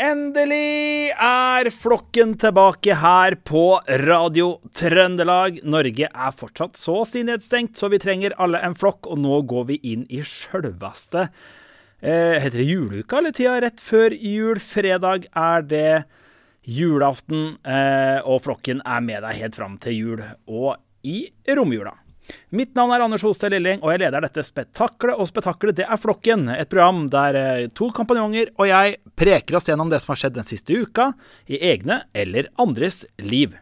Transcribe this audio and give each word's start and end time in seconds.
Endelig 0.00 1.10
er 1.12 1.68
flokken 1.76 2.30
tilbake 2.40 2.94
her 3.02 3.34
på 3.44 3.64
Radio 4.00 4.54
Trøndelag. 4.72 5.58
Norge 5.68 6.08
er 6.08 6.32
fortsatt 6.32 6.80
så 6.80 7.02
å 7.02 7.04
si 7.04 7.20
nedstengt, 7.28 7.76
så 7.76 7.90
vi 7.92 7.98
trenger 8.00 8.32
alle 8.40 8.62
en 8.64 8.72
flokk, 8.80 9.10
og 9.12 9.20
nå 9.20 9.42
går 9.50 9.66
vi 9.68 9.76
inn 9.92 10.06
i 10.08 10.22
sjølveste 10.24 11.26
eh, 11.26 12.40
Heter 12.40 12.62
det 12.62 12.68
juleuka, 12.70 13.20
eller 13.20 13.36
tida 13.36 13.58
rett 13.60 13.84
før 13.84 14.16
jul? 14.16 14.56
Fredag 14.64 15.28
er 15.36 15.68
det 15.68 15.94
julaften, 16.64 17.58
eh, 17.60 18.24
og 18.24 18.46
flokken 18.48 18.80
er 18.80 19.04
med 19.04 19.20
deg 19.26 19.42
helt 19.42 19.60
fram 19.60 19.76
til 19.84 19.98
jul 19.98 20.24
og 20.48 20.78
i 21.04 21.26
romjula. 21.44 21.92
Mitt 22.54 22.74
navn 22.78 22.92
er 22.94 23.04
Anders 23.04 23.24
Hosted 23.26 23.54
Lilling, 23.54 23.80
og 23.82 23.92
jeg 23.92 24.02
leder 24.02 24.24
dette 24.24 24.44
spetakkelet. 24.46 25.18
Og 25.18 25.28
spetakkelet, 25.30 25.78
det 25.80 25.86
er 25.86 26.00
Flokken, 26.00 26.46
et 26.52 26.70
program 26.70 27.04
der 27.10 27.38
eh, 27.38 27.66
to 27.76 27.90
kompanjonger 27.94 28.52
og 28.56 28.68
jeg 28.70 28.98
preker 29.18 29.58
oss 29.58 29.70
gjennom 29.70 29.90
det 29.90 30.02
som 30.02 30.14
har 30.14 30.22
skjedd 30.22 30.38
den 30.38 30.48
siste 30.48 30.76
uka, 30.76 31.10
i 31.50 31.60
egne 31.72 32.02
eller 32.14 32.50
andres 32.60 33.02
liv. 33.22 33.56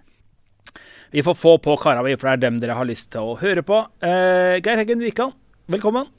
Vi 1.15 1.25
får 1.25 1.37
få 1.41 1.55
på 1.65 1.77
kara 1.80 2.02
for 2.05 2.27
det 2.29 2.33
er 2.35 2.43
dem 2.43 2.59
dere 2.61 2.77
har 2.77 2.89
lyst 2.89 3.11
til 3.15 3.25
å 3.25 3.37
høre 3.41 3.65
på. 3.65 3.80
Eh, 4.05 4.61
Geir 4.61 4.83
Heggen 4.83 5.05
Wikan, 5.05 5.33
velkommen. 5.73 6.11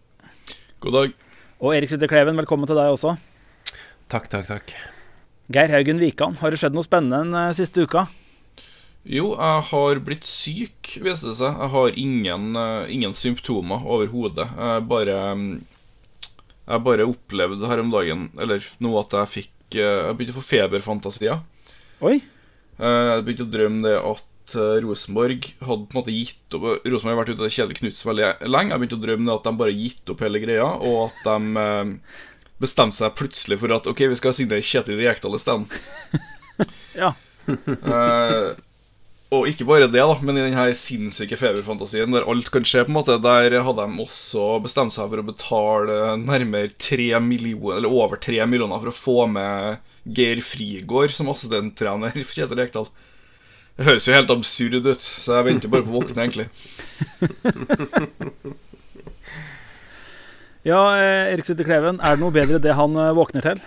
God 0.81 0.95
dag. 0.95 1.17
Og 1.59 1.75
Erik 1.75 1.91
Sutter 1.91 2.09
Kleven, 2.09 2.39
velkommen 2.39 2.69
til 2.69 2.77
deg 2.79 2.93
også. 2.93 3.17
Takk, 4.09 4.29
takk, 4.31 4.47
takk. 4.47 4.73
Geir 5.53 5.69
Haugen 5.73 5.99
Wikan, 6.01 6.37
har 6.39 6.53
det 6.53 6.61
skjedd 6.61 6.75
noe 6.77 6.85
spennende 6.85 7.19
den 7.25 7.35
eh, 7.37 7.53
siste 7.57 7.83
uka? 7.85 8.07
Jo, 9.07 9.31
jeg 9.31 9.65
har 9.69 9.99
blitt 10.03 10.25
syk, 10.27 10.95
viser 10.99 11.31
det 11.31 11.37
seg. 11.39 11.53
Jeg 11.55 11.71
har 11.73 11.99
ingen, 11.99 12.49
uh, 12.57 12.89
ingen 12.91 13.15
symptomer 13.15 13.85
overhodet. 13.87 14.49
Jeg 14.49 14.87
bare 14.89 15.19
mm, 15.39 15.51
Jeg 16.69 16.85
bare 16.85 17.07
opplevde 17.09 17.69
her 17.71 17.81
om 17.81 17.89
dagen 17.89 18.27
Eller 18.37 18.65
nå 18.77 18.91
at 18.99 19.15
jeg 19.17 19.31
fikk 19.33 19.77
uh, 19.79 20.09
Jeg 20.09 20.17
begynte 20.17 20.35
å 20.35 20.41
få 20.41 20.49
feberfantasier. 20.49 21.39
Oi. 22.03 22.19
Uh, 22.77 23.15
jeg 23.15 23.23
begynte 23.27 23.47
å 23.47 23.53
drømme 23.55 23.87
det 23.87 23.95
at 24.01 24.25
Rosenborg 24.83 25.43
hadde 25.61 25.85
på 25.85 25.93
en 25.93 25.97
måte 25.99 26.13
gitt 26.13 26.55
opp 26.57 26.63
Rosenborg 26.81 27.11
har 27.11 27.19
vært 27.19 27.35
ute 27.35 27.45
av 27.45 27.51
Kjedel 27.53 27.75
Knuts 27.77 27.99
Knutsen 28.01 28.09
veldig 28.09 28.29
lenge. 28.49 28.73
Jeg 28.73 28.81
begynte 28.81 28.97
å 28.97 29.03
drømme 29.03 29.27
det 29.27 29.35
at 29.35 29.45
de 29.45 29.59
bare 29.59 29.75
gitt 29.77 30.09
opp 30.09 30.23
hele 30.25 30.41
greia, 30.41 30.65
og 30.65 30.95
at 31.03 31.19
de 31.27 31.67
bestemte 32.59 32.97
seg 32.97 33.13
plutselig 33.19 33.59
for 33.61 33.75
at 33.75 33.85
OK, 33.91 34.01
vi 34.09 34.17
skal 34.17 34.33
signere 34.35 34.65
Kjetil 34.65 34.97
Rekdal 34.99 35.37
isteden. 35.37 35.67
ja. 37.03 37.13
uh, 37.45 38.57
og 39.29 39.45
ikke 39.45 39.67
bare 39.69 39.85
det, 39.85 40.01
da, 40.01 40.15
men 40.25 40.39
i 40.39 40.43
denne 40.47 40.71
sinnssyke 40.73 41.37
feberfantasien 41.37 42.09
der 42.15 42.25
alt 42.31 42.47
kan 42.49 42.63
skje, 42.65 42.81
på 42.87 42.89
en 42.89 42.95
måte, 42.97 43.19
der 43.21 43.53
hadde 43.61 43.85
de 43.85 44.01
også 44.01 44.57
bestemt 44.63 44.95
seg 44.95 45.05
for 45.11 45.21
å 45.21 45.25
betale 45.27 46.15
nærmere 46.17 46.71
3 46.81 47.19
millioner, 47.21 47.77
eller 47.77 47.93
over 47.93 48.17
3 48.17 48.41
millioner 48.49 48.81
for 48.81 48.89
å 48.89 48.97
få 48.97 49.27
med 49.29 49.77
Geir 50.17 50.41
Frigård 50.41 51.13
som 51.13 51.29
assistenttrener 51.29 52.09
for 52.15 52.33
Kjetil 52.39 52.57
Rekdal. 52.57 52.89
Det 53.77 53.85
høres 53.85 54.09
jo 54.09 54.17
helt 54.17 54.33
absurd 54.33 54.89
ut, 54.89 54.97
så 54.97 55.37
jeg 55.37 55.47
venter 55.51 55.69
bare 55.71 55.85
på 55.85 55.93
å 55.93 56.01
våkne, 56.01 56.25
egentlig. 56.25 56.49
ja, 60.71 60.81
eh, 60.97 61.29
Erik 61.35 61.45
Sutter 61.45 61.69
Kleven, 61.69 62.01
er 62.01 62.17
det 62.17 62.25
noe 62.25 62.33
bedre 62.33 62.57
det 62.65 62.73
han 62.81 62.97
eh, 62.97 63.13
våkner 63.15 63.45
til? 63.45 63.61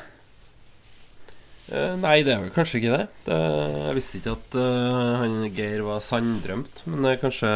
Uh, 1.72 1.94
nei, 1.96 2.18
det 2.20 2.34
er 2.34 2.42
vel 2.42 2.50
kanskje 2.52 2.82
ikke 2.82 2.96
det. 2.98 3.04
det 3.24 3.36
jeg 3.38 3.96
visste 3.96 4.18
ikke 4.18 4.34
at 4.34 4.56
uh, 4.60 5.20
han 5.22 5.36
Geir 5.56 5.80
var 5.86 6.02
sanndrømt. 6.04 6.82
Men 6.84 7.06
uh, 7.08 7.14
kanskje, 7.20 7.48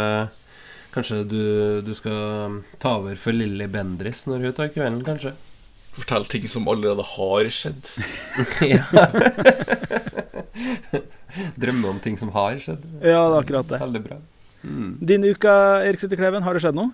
kanskje 0.95 1.19
du, 1.29 1.43
du, 1.85 1.93
skal 1.99 2.63
ta 2.81 2.95
over 2.97 3.19
for 3.21 3.37
Lilly 3.37 3.67
Bendris 3.69 4.25
når 4.31 4.47
hun 4.47 4.55
tar 4.57 4.71
kvelden, 4.73 5.03
kanskje? 5.05 5.35
Fortell 5.99 6.25
ting 6.33 6.49
som 6.49 6.69
allerede 6.69 7.05
har 7.11 7.51
skjedd. 7.53 7.93
Drømme 11.61 11.93
om 11.93 12.01
ting 12.01 12.17
som 12.21 12.33
har 12.33 12.57
skjedd. 12.61 12.89
Ja, 13.05 13.21
det 13.21 13.37
er 13.37 13.43
akkurat 13.43 13.69
det. 13.69 13.83
Veldig 13.85 14.03
bra. 14.07 14.19
Mm. 14.65 14.97
Din 15.13 15.29
uke, 15.29 15.53
Erik 15.85 16.01
Sutter 16.01 16.21
Kleven, 16.21 16.45
har 16.45 16.57
det 16.57 16.65
skjedd 16.65 16.79
noe? 16.79 16.91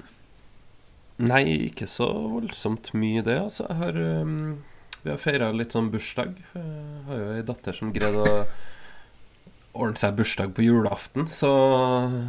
Nei, 1.23 1.71
ikke 1.71 1.87
så 1.87 2.11
voldsomt 2.11 2.91
mye, 2.99 3.23
det. 3.27 3.39
Altså, 3.47 3.69
jeg 3.71 3.83
har 3.85 4.05
um 4.25 4.59
vi 5.03 5.11
har 5.11 5.21
feira 5.21 5.51
litt 5.55 5.75
sånn 5.75 5.91
bursdag. 5.93 6.37
Jeg 6.55 7.03
har 7.09 7.21
jo 7.21 7.31
ei 7.37 7.45
datter 7.47 7.77
som 7.77 7.93
greide 7.95 8.23
å 8.23 8.35
ordne 9.73 9.99
seg 9.99 10.17
bursdag 10.19 10.53
på 10.57 10.67
julaften, 10.67 11.29
så, 11.33 11.53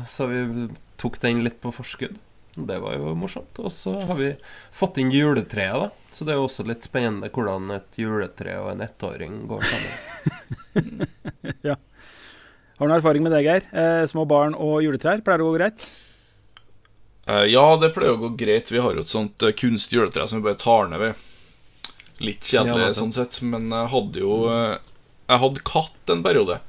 så, 0.10 0.28
vi 0.32 0.68
tok 1.02 1.20
den 1.24 1.44
litt 1.46 1.60
på 1.62 1.74
forskudd. 1.76 2.16
Det 2.54 2.78
var 2.80 2.96
jo 2.96 3.16
morsomt. 3.18 3.58
Og 3.60 3.74
så 3.74 3.96
har 4.08 4.18
vi 4.20 4.30
fått 4.76 5.00
inn 5.02 5.12
juletreet, 5.12 5.88
da. 5.88 5.90
Så 6.14 6.26
det 6.26 6.36
er 6.36 6.38
jo 6.38 6.46
også 6.46 6.66
litt 6.70 6.86
spennende 6.86 7.32
hvordan 7.34 7.74
et 7.74 7.98
juletre 7.98 8.60
og 8.62 8.70
en 8.76 8.86
ettåring 8.86 9.40
går 9.50 9.66
sammen. 9.66 11.08
ja. 11.70 11.76
Har 12.78 12.86
du 12.86 12.92
noen 12.92 13.00
erfaring 13.00 13.26
med 13.26 13.34
det, 13.34 13.42
Geir? 13.46 13.66
Eh, 13.74 14.04
små 14.10 14.28
barn 14.30 14.54
og 14.54 14.84
juletrær, 14.86 15.22
pleier 15.26 15.42
det 15.42 15.48
å 15.48 15.50
gå 15.50 15.58
greit? 15.58 15.88
Eh, 17.26 17.46
ja, 17.54 17.66
det 17.82 17.94
pleier 17.96 18.18
å 18.18 18.22
gå 18.22 18.34
greit. 18.38 18.70
Vi 18.70 18.82
har 18.86 18.94
jo 18.94 19.04
et 19.04 19.12
sånt 19.12 19.46
uh, 19.46 19.54
kunstig 19.58 19.98
juletre 19.98 20.28
som 20.30 20.42
vi 20.42 20.48
bare 20.52 20.62
tar 20.62 20.90
ned 20.92 21.02
ved. 21.02 21.30
Litt 22.22 22.46
kjedelig 22.46 22.92
ja, 22.92 22.94
sånn 22.98 23.16
sett, 23.16 23.40
men 23.42 23.72
jeg 23.74 23.90
hadde 23.90 24.22
jo 24.22 24.36
eh, 24.52 24.76
Jeg 25.32 25.42
hadde 25.42 25.64
katt 25.66 26.14
en 26.14 26.22
periode. 26.26 26.60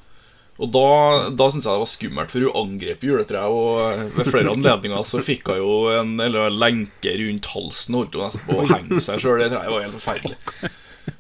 Og 0.63 0.71
da, 0.71 0.87
da 1.35 1.49
syntes 1.51 1.67
jeg 1.67 1.75
det 1.75 1.83
var 1.83 1.91
skummelt, 1.91 2.31
for 2.31 2.47
hun 2.47 2.59
angrep 2.61 3.03
juletreet. 3.03 3.51
Og 3.51 4.15
ved 4.15 4.31
flere 4.31 4.55
anledninger 4.55 5.03
så 5.09 5.23
fikk 5.27 5.51
hun 5.51 5.59
jo 5.59 5.75
en 5.91 6.15
eller 6.23 6.55
lenke 6.55 7.17
rundt 7.19 7.51
halsen 7.51 7.99
og 7.99 8.05
holdt 8.05 8.15
hun 8.15 8.25
nesten 8.29 8.47
på 8.47 8.61
å 8.63 8.69
henge 8.71 9.03
seg 9.03 9.25
sjøl. 9.25 9.43
Det 9.43 9.51
treet 9.57 9.75
var 9.75 9.85
helt 9.85 9.99
forferdelig. 9.99 10.73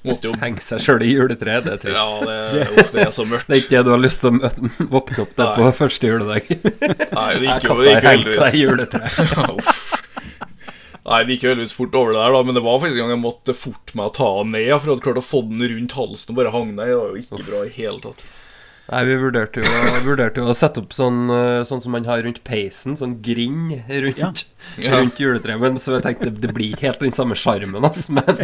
Måtte 0.04 0.28
jo 0.28 0.34
Henge 0.40 0.62
seg 0.64 0.80
sjøl 0.84 1.02
i 1.04 1.10
juletreet, 1.10 1.64
det 1.66 1.74
er 1.74 1.80
trist. 1.80 1.98
Ja, 1.98 2.28
det, 2.28 2.68
uff, 2.72 2.90
det 2.92 3.02
er 3.04 3.12
så 3.12 3.24
mørkt. 3.28 3.48
Det 3.48 3.56
er 3.56 3.62
ikke 3.62 3.74
det 3.74 3.82
du 3.84 3.90
har 3.94 4.00
lyst 4.00 4.22
til 4.22 4.30
å 4.30 4.36
møte, 4.36 4.70
våkne 4.94 5.24
opp 5.24 5.34
til 5.36 5.50
på 5.58 5.68
første 5.80 6.10
juledag. 6.10 6.50
Nei, 6.54 7.28
det 7.40 7.50
gikk 7.50 7.66
jo, 7.68 7.76
det 7.80 7.90
gikk 7.90 8.04
jo 8.04 8.10
heldigvis. 8.10 8.38
Seg 8.40 8.56
i 8.56 8.62
juletreet. 8.64 9.18
ja, 9.34 9.46
Nei, 11.14 11.20
det 11.22 11.36
gikk 11.36 11.44
jo 11.46 11.50
heldigvis 11.52 11.74
fort 11.78 11.94
over 11.94 12.10
det 12.10 12.18
der, 12.18 12.32
da, 12.34 12.38
men 12.42 12.56
det 12.56 12.62
var 12.64 12.80
faktisk 12.82 12.98
en 12.98 13.04
gang 13.04 13.12
jeg 13.14 13.22
måtte 13.22 13.54
forte 13.54 13.98
meg 13.98 14.08
å 14.08 14.14
ta 14.16 14.30
den 14.40 14.56
ned 14.56 14.72
for 14.80 14.90
å 14.90 15.02
klart 15.04 15.20
å 15.20 15.22
få 15.22 15.44
den 15.46 15.62
rundt 15.70 15.94
halsen 15.94 16.32
og 16.32 16.40
bare 16.40 16.50
hang 16.54 16.72
ned. 16.72 16.88
Det 16.90 16.96
var 16.98 17.12
jo 17.12 17.20
ikke 17.22 17.46
bra 17.46 17.60
i 17.62 17.76
hele 17.76 18.02
tatt. 18.02 18.24
Nei, 18.84 18.98
vi 19.08 19.14
vurderte 19.16 19.62
jo, 19.62 19.68
vurderte 20.04 20.42
jo, 20.42 20.48
å 20.50 20.56
sette 20.56 20.82
opp 20.82 20.90
sånn, 20.92 21.22
eh, 21.32 21.62
sånn 21.64 21.80
som 21.80 21.94
man 21.94 22.04
har 22.04 22.20
rundt 22.26 22.42
peisen, 22.44 22.98
sånn 23.00 23.14
grind 23.24 23.78
rundt, 23.88 24.42
ja. 24.76 24.90
rundt 24.98 25.22
juletreet. 25.22 25.60
Men 25.62 25.78
så 25.80 25.94
jeg 25.94 26.04
tenkte 26.04 26.32
det 26.34 26.50
blir 26.52 26.74
ikke 26.74 26.90
helt 26.90 27.06
den 27.06 27.14
samme 27.16 27.38
sjarmen 27.38 27.86
altså, 27.86 28.12
med, 28.18 28.42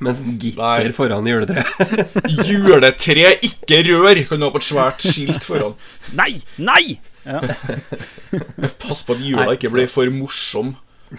med 0.00 0.16
sånn 0.16 0.38
gitter 0.40 0.86
Nei. 0.86 0.94
foran 0.96 1.28
juletreet. 1.28 1.68
Juletre, 2.48 3.34
ikke 3.50 3.82
rør! 3.90 4.22
Kan 4.30 4.40
du 4.40 4.48
ha 4.48 4.54
på 4.54 4.62
et 4.62 4.70
svært 4.70 5.04
skilt 5.04 5.44
foran. 5.44 5.76
Nei! 6.16 6.38
Nei! 6.56 6.96
Ja. 7.26 7.42
Pass 8.80 9.02
på 9.02 9.16
at 9.18 9.22
jula 9.26 9.50
ikke 9.58 9.74
blir 9.74 9.90
for 9.90 10.08
morsom. 10.14 10.76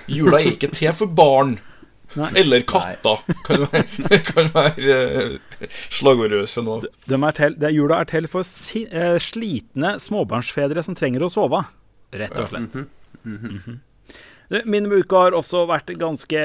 Jula 0.08 0.42
er 0.42 0.54
ikke 0.54 0.72
til 0.76 0.94
for 0.98 1.08
barn. 1.08 1.58
Nei. 2.16 2.30
Eller 2.40 2.64
katter. 2.68 3.24
Kan 3.46 3.66
være, 3.68 4.20
kan 4.30 4.52
være 4.54 5.00
uh, 5.28 5.66
slagordløse 5.94 6.64
nå. 6.64 6.80
De, 7.06 7.18
er 7.18 7.36
til, 7.36 7.58
det, 7.60 7.74
jula 7.76 8.02
er 8.02 8.10
til 8.10 8.30
for 8.32 8.48
si, 8.48 8.86
eh, 8.88 9.18
slitne 9.22 9.98
småbarnsfedre 10.02 10.86
som 10.88 10.96
trenger 10.98 11.28
å 11.28 11.32
sove. 11.32 11.66
Rett 12.16 12.40
og 12.40 12.50
slett. 12.54 12.76
Ja. 12.76 12.86
Mm 13.24 13.38
-hmm. 13.38 13.44
Mm 13.48 13.60
-hmm. 13.66 13.80
Min 14.64 14.86
uke 14.88 15.16
har 15.16 15.36
også 15.36 15.66
vært 15.68 15.92
ganske 16.00 16.42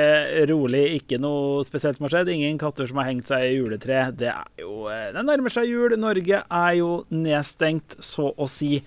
rolig. 0.51 0.83
Ikke 0.99 1.21
noe 1.23 1.63
spesielt 1.65 1.97
som 1.97 2.05
har 2.05 2.11
skjedd. 2.11 2.29
Ingen 2.35 2.59
katter 2.59 2.87
som 2.87 2.97
har 2.97 3.05
hengt 3.05 3.29
seg 3.31 3.45
i 3.47 3.57
juletre. 3.61 4.11
Det 4.11 4.27
er 4.33 4.49
jo 4.59 4.89
eh, 4.91 5.13
Det 5.15 5.25
nærmer 5.25 5.49
seg 5.49 5.71
jul. 5.71 5.95
Norge 5.97 6.43
er 6.43 6.73
jo 6.75 7.05
nedstengt, 7.11 7.97
så 8.01 8.35
å 8.35 8.49
si. 8.51 8.83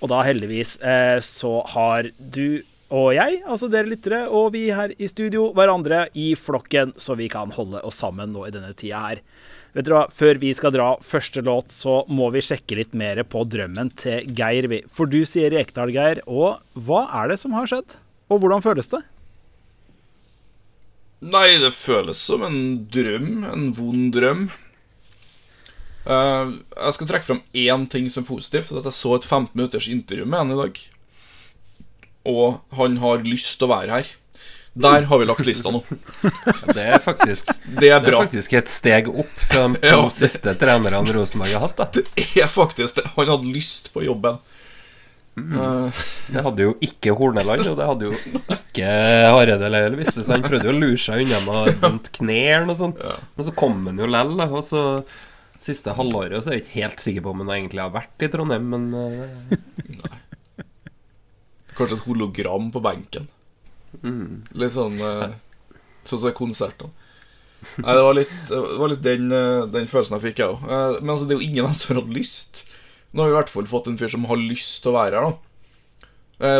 Og 0.00 0.08
da 0.12 0.20
heldigvis 0.22 0.76
eh, 0.84 1.20
så 1.20 1.62
har 1.72 2.10
du 2.18 2.60
og 2.90 3.12
jeg, 3.14 3.38
altså 3.46 3.68
dere 3.70 3.86
lyttere, 3.86 4.24
og 4.34 4.50
vi 4.56 4.64
her 4.74 4.90
i 4.98 5.06
studio, 5.06 5.52
hverandre 5.54 6.08
i 6.18 6.32
flokken, 6.34 6.90
så 6.98 7.14
vi 7.18 7.28
kan 7.30 7.52
holde 7.54 7.82
oss 7.86 8.00
sammen 8.02 8.32
nå 8.34 8.48
i 8.48 8.54
denne 8.54 8.72
tida 8.74 9.02
her. 9.04 9.20
Vet 9.76 9.86
dere 9.86 10.00
hva, 10.00 10.08
Før 10.10 10.40
vi 10.42 10.50
skal 10.58 10.74
dra 10.74 10.88
første 11.06 11.44
låt, 11.46 11.70
så 11.70 12.00
må 12.10 12.32
vi 12.34 12.42
sjekke 12.42 12.80
litt 12.80 12.96
mer 12.98 13.22
på 13.22 13.44
drømmen 13.46 13.92
til 14.00 14.26
Geir. 14.34 14.66
For 14.90 15.06
du 15.06 15.20
sier 15.22 15.54
Rekdal, 15.54 15.94
Geir. 15.94 16.22
Og 16.26 16.58
hva 16.74 17.04
er 17.22 17.30
det 17.30 17.38
som 17.42 17.54
har 17.54 17.70
skjedd? 17.70 17.94
Og 18.30 18.42
hvordan 18.42 18.66
føles 18.66 18.90
det? 18.90 19.04
Nei, 21.20 21.60
det 21.62 21.76
føles 21.76 22.18
som 22.18 22.42
en 22.42 22.60
drøm. 22.90 23.44
En 23.46 23.70
vond 23.76 24.10
drøm. 24.16 24.48
Uh, 26.00 26.58
jeg 26.74 26.96
skal 26.96 27.10
trekke 27.10 27.28
fram 27.28 27.42
én 27.54 27.86
ting 27.92 28.10
som 28.10 28.24
er 28.24 28.32
positivt. 28.32 28.74
At 28.74 28.90
jeg 28.90 28.98
så 28.98 29.14
et 29.14 29.28
15 29.28 29.54
minutters 29.54 29.86
intervju 29.86 30.26
med 30.26 30.42
han 30.42 30.56
i 30.56 30.62
dag 30.64 30.82
og 32.28 32.60
han 32.76 32.98
har 33.00 33.22
lyst 33.26 33.56
til 33.58 33.68
å 33.68 33.74
være 33.74 34.00
her. 34.00 34.10
Der 34.80 35.02
har 35.02 35.18
vi 35.18 35.26
lagt 35.26 35.46
lista 35.46 35.72
nå. 35.74 35.80
Det 36.70 36.84
er 36.84 37.00
faktisk 37.02 37.48
Det 37.50 37.88
er, 37.90 37.98
det 38.04 38.12
er 38.12 38.14
faktisk 38.14 38.52
et 38.54 38.70
steg 38.70 39.08
opp 39.10 39.32
fra 39.48 39.64
de 39.72 39.80
to 39.82 39.96
ja. 39.96 40.04
siste 40.14 40.54
trenerne 40.60 41.14
Rosenborg 41.16 41.56
har 41.56 41.64
hatt. 41.64 41.80
Da. 41.80 42.04
Det 42.14 42.28
er 42.38 42.50
faktisk 42.50 43.00
det. 43.00 43.08
Han 43.16 43.32
hadde 43.32 43.50
lyst 43.50 43.90
på 43.94 44.04
jobben. 44.06 44.38
Mm. 45.40 45.56
Uh, 45.56 46.04
det 46.30 46.44
hadde 46.44 46.64
jo 46.66 46.76
ikke 46.84 47.14
Horneland, 47.16 47.64
og 47.70 47.76
det 47.78 47.86
hadde 47.86 48.08
jo 48.08 48.14
ikke 48.50 48.88
Hareide 49.30 49.68
eller 49.68 49.94
visste 49.96 50.24
så 50.26 50.34
Han 50.34 50.42
prøvde 50.44 50.66
jo 50.68 50.74
å 50.74 50.80
lure 50.80 51.00
seg 51.00 51.22
unna 51.24 51.38
med 51.46 51.78
vondt 51.80 52.10
kne 52.18 52.40
eller 52.44 52.70
noe 52.70 52.78
sånt. 52.78 53.02
Ja. 53.02 53.16
Men 53.36 53.48
så 53.48 53.54
kom 53.56 53.82
han 53.88 54.00
jo 54.02 54.10
lell, 54.10 54.36
og 54.46 54.62
så 54.66 54.84
Siste 55.60 55.92
halvåret 55.92 56.40
så 56.40 56.48
er 56.48 56.56
jeg 56.56 56.62
ikke 56.62 56.78
helt 56.78 57.02
sikker 57.04 57.24
på 57.24 57.32
om 57.34 57.42
han 57.42 57.50
egentlig 57.52 57.82
har 57.82 57.90
vært 57.92 58.22
i 58.24 58.30
Trondheim, 58.32 58.70
men 58.72 58.86
uh... 58.96 60.14
Kanskje 61.80 61.96
et 61.96 62.08
hologram 62.08 62.72
på 62.74 62.82
benken. 62.84 63.28
mm. 64.02 64.56
Litt 64.60 64.74
sånn 64.76 64.98
uh, 65.00 65.30
Sånn 66.04 66.22
som 66.22 66.34
konsertene. 66.36 66.92
Nei, 67.76 67.92
det 67.92 68.02
var 68.06 68.14
litt, 68.16 68.34
det 68.48 68.58
var 68.80 68.88
litt 68.88 69.02
den, 69.04 69.26
uh, 69.32 69.68
den, 69.68 69.88
følelsen 69.88 70.16
jeg 70.16 70.30
fikk, 70.30 70.40
jeg 70.40 70.54
òg. 70.54 70.64
Uh, 70.64 70.98
men 71.00 71.12
altså, 71.12 71.28
det 71.28 71.34
er 71.34 71.42
jo 71.42 71.48
ingen 71.48 71.66
av 71.66 71.72
dem 71.72 71.80
som 71.80 71.92
har 71.92 72.00
hatt 72.00 72.14
lyst. 72.16 72.62
Nå 73.12 73.22
har 73.22 73.30
vi 73.30 73.34
i 73.34 73.38
hvert 73.38 73.52
fall 73.52 73.68
fått 73.68 73.90
en 73.90 73.98
fyr 74.00 74.12
som 74.12 74.24
har 74.30 74.40
lyst 74.40 74.80
til 74.80 74.92
å 74.92 74.96
være 74.96 75.20
her, 75.20 75.28
da. 75.28 76.06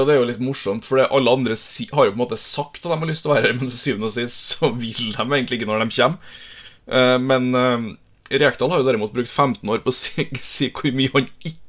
og 0.01 0.07
det 0.09 0.13
er 0.13 0.19
jo 0.19 0.29
litt 0.29 0.43
morsomt, 0.43 0.85
for 0.85 1.01
alle 1.05 1.35
andre 1.39 1.55
si, 1.57 1.87
har 1.95 2.09
jo 2.09 2.13
på 2.13 2.19
en 2.19 2.23
måte 2.25 2.41
sagt 2.43 2.83
at 2.83 2.91
de 2.91 2.99
har 2.99 3.09
lyst 3.09 3.25
til 3.25 3.31
å 3.31 3.37
være 3.37 3.49
her, 3.49 3.57
men 3.61 3.71
til 3.71 3.79
syvende 3.79 4.11
og 4.11 4.17
sist 4.17 4.57
så 4.57 4.73
vil 4.75 5.15
de 5.15 5.23
egentlig 5.23 5.61
ikke 5.61 5.71
når 5.71 5.85
de 5.85 5.95
kommer. 5.95 6.43
men 7.23 7.47
Rekdal 8.31 8.75
har 8.75 8.83
jo 8.83 8.89
derimot 8.89 9.15
brukt 9.15 9.31
15 9.31 9.71
år 9.71 9.81
på 9.85 9.95
å 9.95 9.97
si, 9.97 10.27
si 10.43 10.73
hvor 10.75 10.91
mye 10.95 11.15
han 11.15 11.31
ikke 11.39 11.60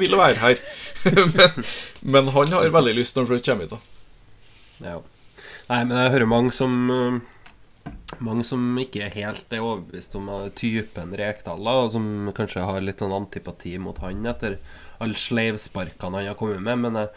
vil 0.00 0.18
være 0.18 0.40
her. 0.42 0.60
men, 1.36 1.64
men, 2.00 2.32
han 2.34 2.52
har 2.54 2.74
veldig 2.74 2.96
lyst 2.96 3.16
når 3.16 3.36
han 3.36 3.46
kommer 3.46 3.66
hit. 3.66 3.76
da 3.76 4.90
Ja. 4.90 4.98
Nei, 5.66 5.80
men 5.84 5.96
jeg 5.98 6.12
hører 6.14 6.30
mange 6.30 6.52
som 6.54 6.74
mange 8.22 8.44
som 8.46 8.62
ikke 8.78 9.08
helt 9.14 9.50
er 9.52 9.64
overbevist 9.64 10.14
om 10.18 10.28
typen 10.54 11.14
Rekdal, 11.18 11.58
da, 11.64 11.72
og 11.82 11.90
som 11.94 12.30
kanskje 12.36 12.62
har 12.66 12.84
litt 12.84 13.02
sånn 13.02 13.14
antipati 13.14 13.74
mot 13.82 13.98
han 14.02 14.26
etter 14.30 14.58
alle 15.02 15.18
sleivsparkene 15.18 16.20
han 16.20 16.30
har 16.30 16.38
kommet 16.38 16.62
med. 16.62 16.82
Men 16.84 17.00
jeg, 17.00 17.10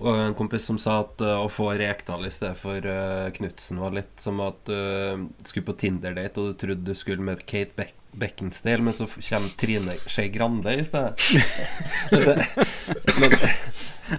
og 0.00 0.18
en 0.18 0.36
kompis 0.36 0.64
som 0.66 0.78
sa 0.80 1.02
at 1.02 1.20
uh, 1.20 1.42
å 1.44 1.50
få 1.52 1.72
Rekdal 1.78 2.24
i 2.26 2.32
stedet 2.32 2.56
for 2.60 2.80
uh, 2.80 3.28
Knutsen 3.36 3.80
var 3.82 3.96
litt 3.96 4.14
som 4.22 4.40
at 4.44 4.62
du 4.68 4.72
uh, 4.74 5.26
skulle 5.44 5.68
på 5.68 5.76
Tinder-date 5.84 6.40
og 6.40 6.52
du 6.52 6.60
trodde 6.62 6.88
du 6.88 6.96
skulle 6.98 7.24
med 7.24 7.44
Kate 7.44 7.76
Beck 7.76 7.98
Beckinsdale, 8.12 8.82
men 8.84 8.96
så 8.96 9.06
kommer 9.06 9.52
Trine 9.60 9.96
Skei 10.06 10.28
Grande 10.32 10.76
i 10.76 10.84
stedet. 10.84 11.20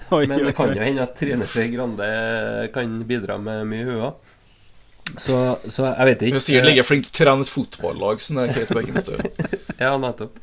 Men, 0.10 0.30
men, 0.30 0.46
det 0.48 0.54
kan 0.58 0.72
jo 0.74 0.82
hende 0.82 1.04
at 1.04 1.12
Trine 1.20 1.46
Skei 1.46 1.68
Grande 1.70 2.06
kan 2.74 2.96
bidra 3.06 3.36
med 3.38 3.68
mye, 3.70 3.84
hun 3.86 4.00
òg. 4.08 4.32
Så, 5.20 5.36
så, 5.68 5.92
jeg 5.92 6.08
vet 6.08 6.24
ikke. 6.24 6.40
Hun 6.40 6.46
sikkert 6.46 6.70
ligger 6.70 6.88
flink 6.88 7.06
til 7.06 7.12
å 7.12 7.18
trene 7.20 7.46
et 7.46 7.52
fotballag, 7.52 8.24
sånn 8.24 8.40
er 8.42 8.54
Kate 8.56 8.74
Beckinsdale. 8.74 9.30
ja, 9.84 9.92
nettopp. 10.02 10.40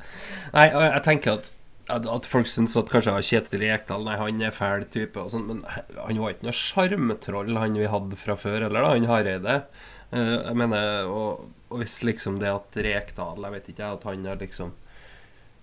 Nei, 0.55 0.67
jeg 0.71 1.03
tenker 1.09 1.41
at 1.41 1.51
at 1.91 2.27
folk 2.29 2.49
syns 2.49 2.77
at 2.79 2.91
kanskje 2.93 3.15
Kjetil 3.27 3.65
Rekdal 3.65 4.05
Nei, 4.07 4.17
han 4.21 4.43
er 4.45 4.55
fæl 4.55 4.85
type, 4.93 5.19
og 5.19 5.33
sånt, 5.33 5.49
men 5.49 5.63
han 5.67 6.21
var 6.23 6.35
ikke 6.35 6.49
noe 6.49 6.57
sjarmtroll, 6.57 7.57
han 7.59 7.79
vi 7.79 7.89
hadde 7.91 8.19
fra 8.21 8.37
før, 8.39 8.69
eller 8.69 8.85
da, 8.85 8.93
han 8.95 9.09
Hareide. 9.11 9.57
Uh, 10.11 10.41
jeg 10.43 10.57
mener, 10.59 11.07
og 11.07 11.49
og 11.71 11.83
hvis 11.83 12.01
liksom 12.07 12.39
det 12.43 12.51
at 12.51 12.79
Rekdal 12.85 13.45
Jeg 13.47 13.55
vet 13.57 13.73
ikke, 13.73 13.95
at 13.95 14.07
han 14.09 14.29
har 14.29 14.41
liksom 14.41 14.77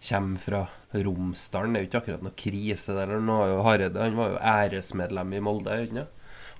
kommer 0.07 0.37
fra 0.37 0.59
Romsdalen, 0.93 1.73
det 1.73 1.79
er 1.79 1.83
jo 1.83 1.87
ikke 1.87 1.99
akkurat 2.03 2.21
noe 2.23 2.35
krise 2.37 2.93
der. 2.93 3.15
Nå 3.17 3.37
er 3.43 3.49
jo 3.49 3.63
han 3.97 4.19
var 4.19 4.29
jo 4.29 4.37
æresmedlem 4.37 5.31
i 5.33 5.39
Molde. 5.41 5.73
Ikke? 5.87 6.03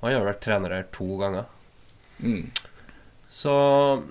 Han 0.02 0.16
har 0.16 0.26
vært 0.26 0.42
trener 0.42 0.74
her 0.74 0.88
to 0.92 1.20
ganger. 1.22 1.46
Mm. 2.18 2.50
Så 3.30 3.54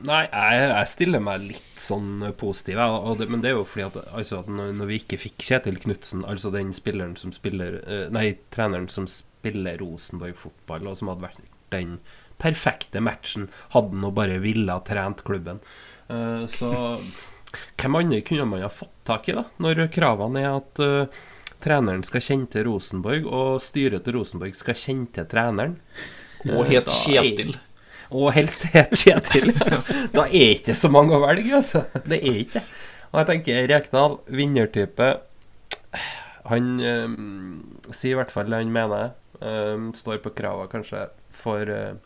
nei, 0.06 0.22
jeg, 0.30 0.62
jeg, 0.70 0.92
stiller 0.92 1.24
meg 1.26 1.42
litt 1.42 1.82
sånn 1.82 2.22
positiv. 2.38 2.78
Det, 3.18 3.28
men 3.28 3.42
det 3.42 3.50
er 3.50 3.58
jo 3.58 3.66
fordi 3.66 3.88
at, 3.88 3.98
altså, 4.14 4.44
at 4.44 4.48
når, 4.48 4.86
vi 4.92 5.00
ikke 5.02 5.18
fikk 5.26 5.42
Kjetil 5.42 5.82
Knutsen, 5.82 6.22
altså 6.24 6.54
den 6.54 6.70
spilleren 6.76 7.18
som 7.18 7.34
spiller 7.34 7.80
eh, 7.82 8.06
Nei, 8.14 8.28
treneren 8.54 8.86
som 8.94 9.10
spiller 9.10 9.82
Rosenborg-fotball, 9.82 10.86
og 10.86 11.02
som 11.02 11.10
hadde 11.10 11.26
vært 11.26 11.42
den 11.74 11.98
perfekte 12.42 13.00
matchen 13.04 13.48
hadde 13.74 13.96
han 14.02 14.14
bare 14.16 14.40
ville 14.42 14.72
ha 14.72 14.82
trent 14.84 15.24
klubben. 15.26 15.62
Uh, 16.10 16.44
så 16.50 16.70
hvem 17.80 17.98
andre 18.00 18.20
kunne 18.26 18.46
man 18.50 18.64
ha 18.64 18.70
fått 18.72 18.94
tak 19.08 19.28
i, 19.30 19.36
da? 19.36 19.46
Når 19.62 19.86
kravene 19.94 20.42
er 20.42 20.58
at 20.58 20.82
uh, 20.82 21.20
treneren 21.64 22.04
skal 22.06 22.24
kjenne 22.24 22.50
til 22.52 22.66
Rosenborg, 22.68 23.26
og 23.26 23.62
styret 23.64 24.04
til 24.06 24.18
Rosenborg 24.18 24.56
skal 24.58 24.78
kjenne 24.78 25.10
til 25.14 25.28
treneren. 25.30 25.78
Og 26.52 26.68
het 26.70 26.90
Kjetil. 27.02 27.56
Og 28.14 28.30
helst 28.36 28.68
het 28.74 28.94
Kjetil. 28.94 29.54
da 30.16 30.26
er 30.26 30.56
ikke 30.56 30.76
så 30.78 30.90
mange 30.92 31.16
å 31.16 31.22
velge, 31.24 31.56
altså. 31.58 31.86
Det 32.04 32.20
er 32.20 32.42
ikke 32.44 32.60
det. 32.60 32.66
Og 33.12 33.20
jeg 33.22 33.28
tenker 33.30 33.68
Rekdal, 33.70 34.18
vinnertype 34.28 35.06
Han 36.50 36.66
um, 36.82 37.60
sier 37.94 38.12
i 38.12 38.18
hvert 38.18 38.32
fall 38.34 38.50
det 38.50 38.60
han 38.60 38.74
mener. 38.74 39.14
Um, 39.40 39.90
står 39.96 40.20
på 40.24 40.32
krava 40.36 40.66
kanskje 40.70 41.06
for 41.32 41.68
uh, 41.68 41.96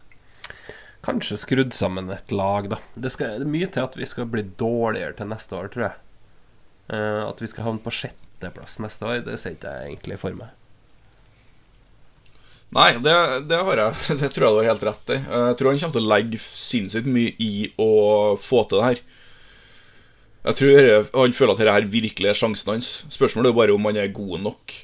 kanskje 1.07 1.39
skrudd 1.41 1.75
sammen 1.77 2.11
et 2.13 2.33
lag, 2.35 2.69
da. 2.73 2.79
Det, 2.95 3.13
skal, 3.15 3.39
det 3.41 3.49
er 3.49 3.53
mye 3.53 3.69
til 3.73 3.87
at 3.87 3.97
vi 3.99 4.09
skal 4.09 4.29
bli 4.31 4.45
dårligere 4.61 5.17
til 5.19 5.31
neste 5.33 5.57
år, 5.57 5.71
tror 5.73 5.87
jeg. 5.89 5.99
Uh, 6.91 7.29
at 7.29 7.41
vi 7.41 7.49
skal 7.51 7.69
havne 7.69 7.85
på 7.85 7.93
sjetteplass 7.95 8.81
neste 8.83 9.07
år, 9.07 9.23
det 9.27 9.39
ser 9.41 9.57
ikke 9.57 9.73
jeg 9.73 9.93
egentlig 9.93 10.19
for 10.21 10.37
meg. 10.37 10.57
Nei, 12.71 12.91
det, 13.03 13.15
det, 13.51 13.59
har 13.67 13.81
jeg. 13.83 14.03
Det 14.21 14.29
tror 14.31 14.47
jeg 14.47 14.55
du 14.55 14.61
har 14.61 14.69
helt 14.71 14.85
rett 14.87 15.11
i. 15.11 15.17
Eh, 15.19 15.47
jeg 15.51 15.57
tror 15.59 15.73
han 15.73 15.81
kommer 15.81 15.97
til 15.97 16.05
å 16.05 16.13
legge 16.13 16.43
sinnssykt 16.55 17.09
mye 17.11 17.33
i 17.43 17.55
å 17.83 17.91
få 18.39 18.63
til 18.71 18.79
det 18.79 18.85
her. 18.85 19.01
Jeg 20.45 20.57
tror 20.61 20.79
han 21.17 21.35
føler 21.37 21.57
at 21.57 21.65
dette 21.65 21.91
virkelig 21.93 22.31
er 22.31 22.39
sjansen 22.39 22.71
hans. 22.73 22.93
Spørsmålet 23.13 23.51
er 23.51 23.59
bare 23.59 23.75
om 23.75 23.89
han 23.91 23.99
er 23.99 24.15
god 24.15 24.45
nok. 24.47 24.77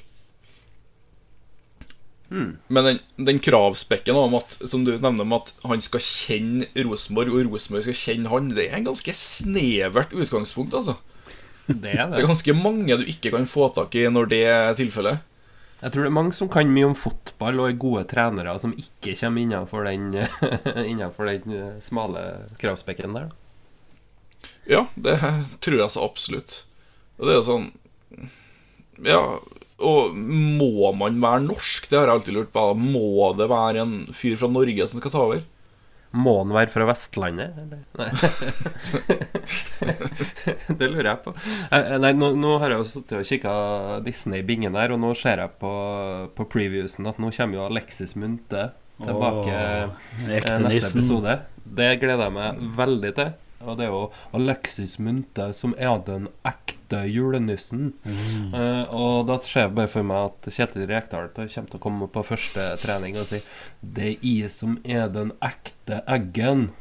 Mm. 2.29 2.57
Men 2.67 2.87
den, 2.89 2.99
den 3.29 3.39
kravspekken 3.39 4.17
om 4.19 4.35
at, 4.39 4.57
som 4.67 4.83
du 4.83 4.93
nevner 4.97 5.23
om 5.23 5.35
at 5.37 5.53
han 5.63 5.83
skal 5.83 6.03
kjenne 6.03 6.67
Rosenborg, 6.87 7.31
og 7.31 7.53
Rosenborg 7.53 7.85
skal 7.87 7.99
kjenne 8.01 8.31
han, 8.33 8.51
det 8.57 8.67
er 8.67 8.81
en 8.81 8.89
ganske 8.89 9.15
snevert 9.15 10.15
utgangspunkt, 10.15 10.75
altså. 10.77 10.97
Det 11.67 11.91
er, 11.91 12.05
det. 12.05 12.13
det 12.15 12.21
er 12.21 12.29
ganske 12.29 12.53
mange 12.55 12.95
du 12.95 13.09
ikke 13.11 13.33
kan 13.33 13.47
få 13.49 13.67
tak 13.75 13.95
i 13.99 14.05
når 14.07 14.29
det 14.31 14.43
er 14.47 14.77
tilfellet. 14.79 15.25
Jeg 15.77 15.93
tror 15.93 16.05
det 16.05 16.09
er 16.09 16.15
mange 16.15 16.33
som 16.33 16.49
kan 16.49 16.71
mye 16.73 16.87
om 16.89 16.95
fotball 16.97 17.59
og 17.61 17.67
er 17.69 17.81
gode 17.81 18.05
trenere, 18.09 18.55
som 18.57 18.71
ikke 18.73 19.13
kommer 19.19 19.43
innenfor 19.43 19.85
den, 19.85 20.07
innenfor 20.91 21.29
den 21.29 21.53
eh, 21.53 21.75
smale 21.83 22.23
kravspekken 22.61 23.13
der. 23.13 23.27
Ja, 24.67 24.87
det 24.95 25.19
tror 25.63 25.83
jeg 25.83 25.93
så 25.93 26.07
absolutt. 26.07 26.63
Og 27.17 27.27
det 27.27 27.35
er 27.35 27.39
jo 27.39 27.45
sånn 27.47 27.69
Ja, 29.05 29.21
og 29.77 30.15
må 30.17 30.89
man 30.97 31.19
være 31.21 31.43
norsk? 31.45 31.85
Det 31.89 31.99
har 31.99 32.09
jeg 32.09 32.17
alltid 32.17 32.37
lurt 32.37 32.49
på. 32.55 32.63
Må 32.79 33.33
det 33.37 33.49
være 33.51 33.83
en 33.83 33.93
fyr 34.15 34.37
fra 34.39 34.49
Norge 34.49 34.89
som 34.89 35.01
skal 35.01 35.13
ta 35.13 35.21
over? 35.27 35.45
Må 36.17 36.37
han 36.39 36.53
være 36.55 36.71
fra 36.71 36.87
Vestlandet, 36.87 37.57
eller? 37.61 37.81
Nei. 37.99 38.07
det 40.79 40.87
lurer 40.87 41.09
jeg 41.11 41.21
på. 41.25 41.33
Eh, 41.67 41.81
eh, 41.81 41.97
nei, 42.01 42.13
nå, 42.17 42.31
nå, 42.39 42.55
har 42.63 42.73
jeg 42.73 42.81
jo 42.81 42.89
sittet 42.89 43.17
og 43.19 43.27
kikka 43.27 43.53
Disney-bingen 44.05 44.77
her, 44.79 44.95
og 44.95 45.01
nå 45.03 45.11
ser 45.19 45.43
jeg 45.43 45.53
på, 45.61 45.73
på 46.33 46.47
previewsen 46.49 47.11
at 47.11 47.19
nå 47.21 47.29
kommer 47.35 47.59
jo 47.59 47.67
Alexis 47.67 48.15
Munthe 48.17 48.69
tilbake 49.03 49.51
Åh, 49.51 50.31
eh, 50.31 50.53
neste 50.63 50.95
episode. 50.95 51.37
Det 51.77 51.91
gleder 52.01 52.29
jeg 52.29 52.37
meg 52.39 52.63
veldig 52.79 53.13
til. 53.19 53.35
Og 53.65 53.77
det 53.77 53.87
er 53.87 53.91
jo 53.93 54.11
Alexis 54.37 54.97
Munthe 55.01 55.49
som 55.57 55.73
er 55.81 55.97
den 56.05 56.27
ekte 56.45 57.03
julenissen. 57.09 57.93
Mm. 58.05 58.53
Uh, 58.53 58.85
og 58.93 59.27
da 59.29 59.39
ser 59.43 59.61
jeg 59.65 59.75
bare 59.79 59.91
for 59.91 60.03
meg 60.07 60.29
at 60.29 60.49
Kjetil 60.53 60.87
Rekdal 60.89 61.31
kommer 61.33 61.69
til 61.71 61.79
å 61.79 61.83
komme 61.83 62.07
på 62.11 62.25
første 62.27 62.63
trening 62.83 63.17
og 63.17 63.27
si 63.31 63.39
Det 63.81 64.07
er 64.13 64.17
jeg 64.21 64.51
som 64.53 64.77
er 64.85 65.09
den 65.13 65.33
ekte 65.43 66.03
eggen. 66.05 66.69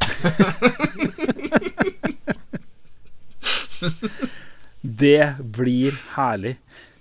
det 5.04 5.35
blir 5.40 5.92
herlig. 6.14 6.56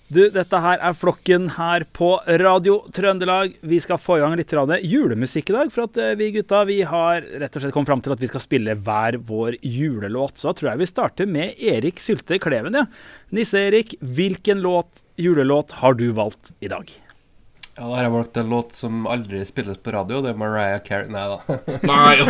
Du, 0.06 0.20
dette 0.30 0.60
her 0.62 0.82
er 0.86 0.94
flokken 0.94 1.48
her 1.56 1.82
på 1.98 2.12
Radio 2.38 2.76
Trøndelag. 2.94 3.56
Vi 3.66 3.80
skal 3.82 3.98
få 3.98 4.20
i 4.20 4.22
gang 4.22 4.36
litt 4.38 4.54
julemusikk 4.86 5.50
i 5.50 5.56
dag. 5.56 5.72
For 5.74 5.88
at 5.88 5.98
eh, 5.98 6.12
vi 6.20 6.28
gutta 6.36 6.60
vi 6.70 6.84
har 6.86 7.26
rett 7.26 7.58
og 7.58 7.64
slett 7.64 7.74
kommet 7.74 7.90
fram 7.90 8.04
til 8.06 8.14
at 8.14 8.22
vi 8.22 8.30
skal 8.30 8.44
spille 8.44 8.76
hver 8.86 9.18
vår 9.26 9.58
julelåt. 9.66 10.38
Så 10.38 10.54
tror 10.54 10.72
jeg 10.72 10.84
vi 10.84 10.90
starter 10.92 11.26
med 11.26 11.58
Erik 11.58 12.04
Sylte 12.04 12.38
Kleven. 12.38 12.78
Ja. 12.78 12.86
Nisse-Erik, 13.34 13.98
hvilken 14.06 14.62
låt, 14.62 15.02
julelåt 15.18 15.74
har 15.82 15.98
du 15.98 16.12
valgt 16.14 16.54
i 16.62 16.70
dag? 16.70 16.94
Ja, 17.76 17.84
Da 17.84 17.96
har 17.96 18.04
jeg 18.06 18.12
valgt 18.14 18.38
en 18.38 18.50
låt 18.50 18.74
som 18.74 19.08
aldri 19.08 19.46
spilles 19.46 19.78
på 19.84 19.92
radio. 19.92 20.22
Det 20.24 20.30
er 20.32 20.36
Mariah 20.40 20.80
Carey 20.84 21.08
Nei 21.12 21.28
da. 21.28 21.40
Nei, 21.92 22.16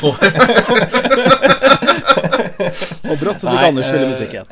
Og 3.05 3.19
brått 3.21 3.39
så 3.43 3.51
fikk 3.51 3.65
Anders 3.67 3.85
spille 3.85 4.07
musikk 4.09 4.33
igjen. 4.33 4.47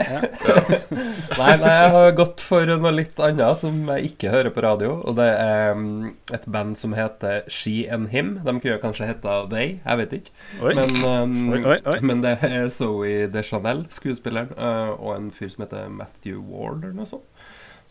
Nei, 1.33 1.57
nei, 1.57 1.73
jeg 1.73 1.89
har 1.95 2.13
gått 2.17 2.41
for 2.45 2.65
noe 2.69 2.91
litt 2.93 3.17
annet 3.25 3.57
som 3.57 3.89
jeg 3.95 4.05
ikke 4.11 4.33
hører 4.35 4.51
på 4.53 4.61
radio. 4.65 4.91
Og 5.01 5.13
det 5.17 5.29
er 5.31 5.71
um, 5.73 6.13
et 6.35 6.45
band 6.53 6.77
som 6.77 6.93
heter 6.97 7.35
She 7.49 7.89
and 7.89 8.07
Him. 8.13 8.39
De 8.45 8.53
kunne 8.59 8.77
kanskje 8.83 9.07
hete 9.09 9.29
They, 9.49 9.67
jeg 9.81 9.97
vet 10.03 10.13
ikke. 10.19 10.31
Men, 10.61 10.89
um, 11.01 11.53
oi, 11.57 11.79
oi, 11.79 11.99
men, 12.05 12.21
det 12.21 12.37
er 12.45 12.69
Zoe 12.73 13.27
Deschanel, 13.33 13.85
skuespilleren, 13.93 14.53
uh, 14.61 14.93
og 14.99 15.15
en 15.17 15.31
fyr 15.33 15.49
som 15.55 15.63
heter 15.65 15.89
Matthew 15.89 16.37
Ward, 16.45 16.83
eller 16.83 16.93
noe 17.01 17.09
sånt 17.09 17.25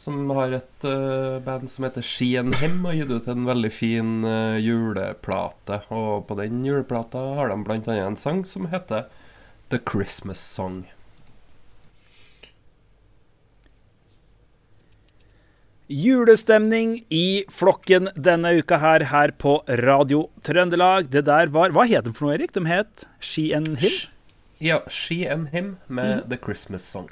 som 0.03 0.31
har 0.35 0.57
et 0.57 0.87
uh, 0.89 1.39
band 1.45 1.71
som 1.71 1.87
heter 1.87 2.03
Skien 2.03 2.51
Hem, 2.59 2.81
og 2.87 2.97
gitt 2.99 3.13
ut 3.13 3.29
en 3.31 3.45
veldig 3.47 3.71
fin 3.71 4.11
uh, 4.27 4.59
juleplate. 4.59 5.83
Og 5.95 6.25
på 6.27 6.39
den 6.41 6.65
juleplata 6.67 7.23
har 7.39 7.53
de 7.53 7.61
bl.a. 7.63 7.95
en 8.03 8.19
sang 8.19 8.43
som 8.49 8.67
heter 8.73 9.07
The 9.71 9.79
Christmas 9.79 10.43
Song. 10.43 10.83
Julestemning 15.93 17.03
i 17.13 17.45
flokken 17.53 18.09
denne 18.17 18.55
uka 18.59 18.79
her, 18.81 19.07
her 19.13 19.35
på 19.39 19.59
Radio 19.83 20.31
Trøndelag. 20.43 21.11
Det 21.13 21.27
der 21.29 21.53
var 21.53 21.75
Hva 21.75 21.85
het 21.87 22.09
de 22.09 22.15
for 22.17 22.27
noe, 22.27 22.39
Erik? 22.39 22.55
De 22.57 22.65
het 22.67 23.07
She 23.21 23.51
and 23.55 23.77
Him? 23.83 23.99
Ja, 24.59 24.81
She 24.89 25.23
and 25.29 25.53
Him 25.53 25.77
med 25.87 26.23
mm. 26.25 26.31
The 26.31 26.39
Christmas 26.43 26.83
Song. 26.89 27.11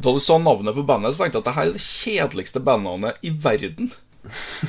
Da 0.00 0.12
du 0.16 0.20
sa 0.22 0.38
navnet 0.40 0.76
på 0.76 0.86
bandet, 0.88 1.14
så 1.14 1.24
tenkte 1.24 1.40
jeg 1.40 1.44
at 1.44 1.48
det 1.50 1.56
her 1.56 1.68
er 1.68 1.74
det 1.76 1.84
kjedeligste 1.84 2.62
bandnavnet 2.64 3.20
i 3.26 3.32
verden. 3.44 3.90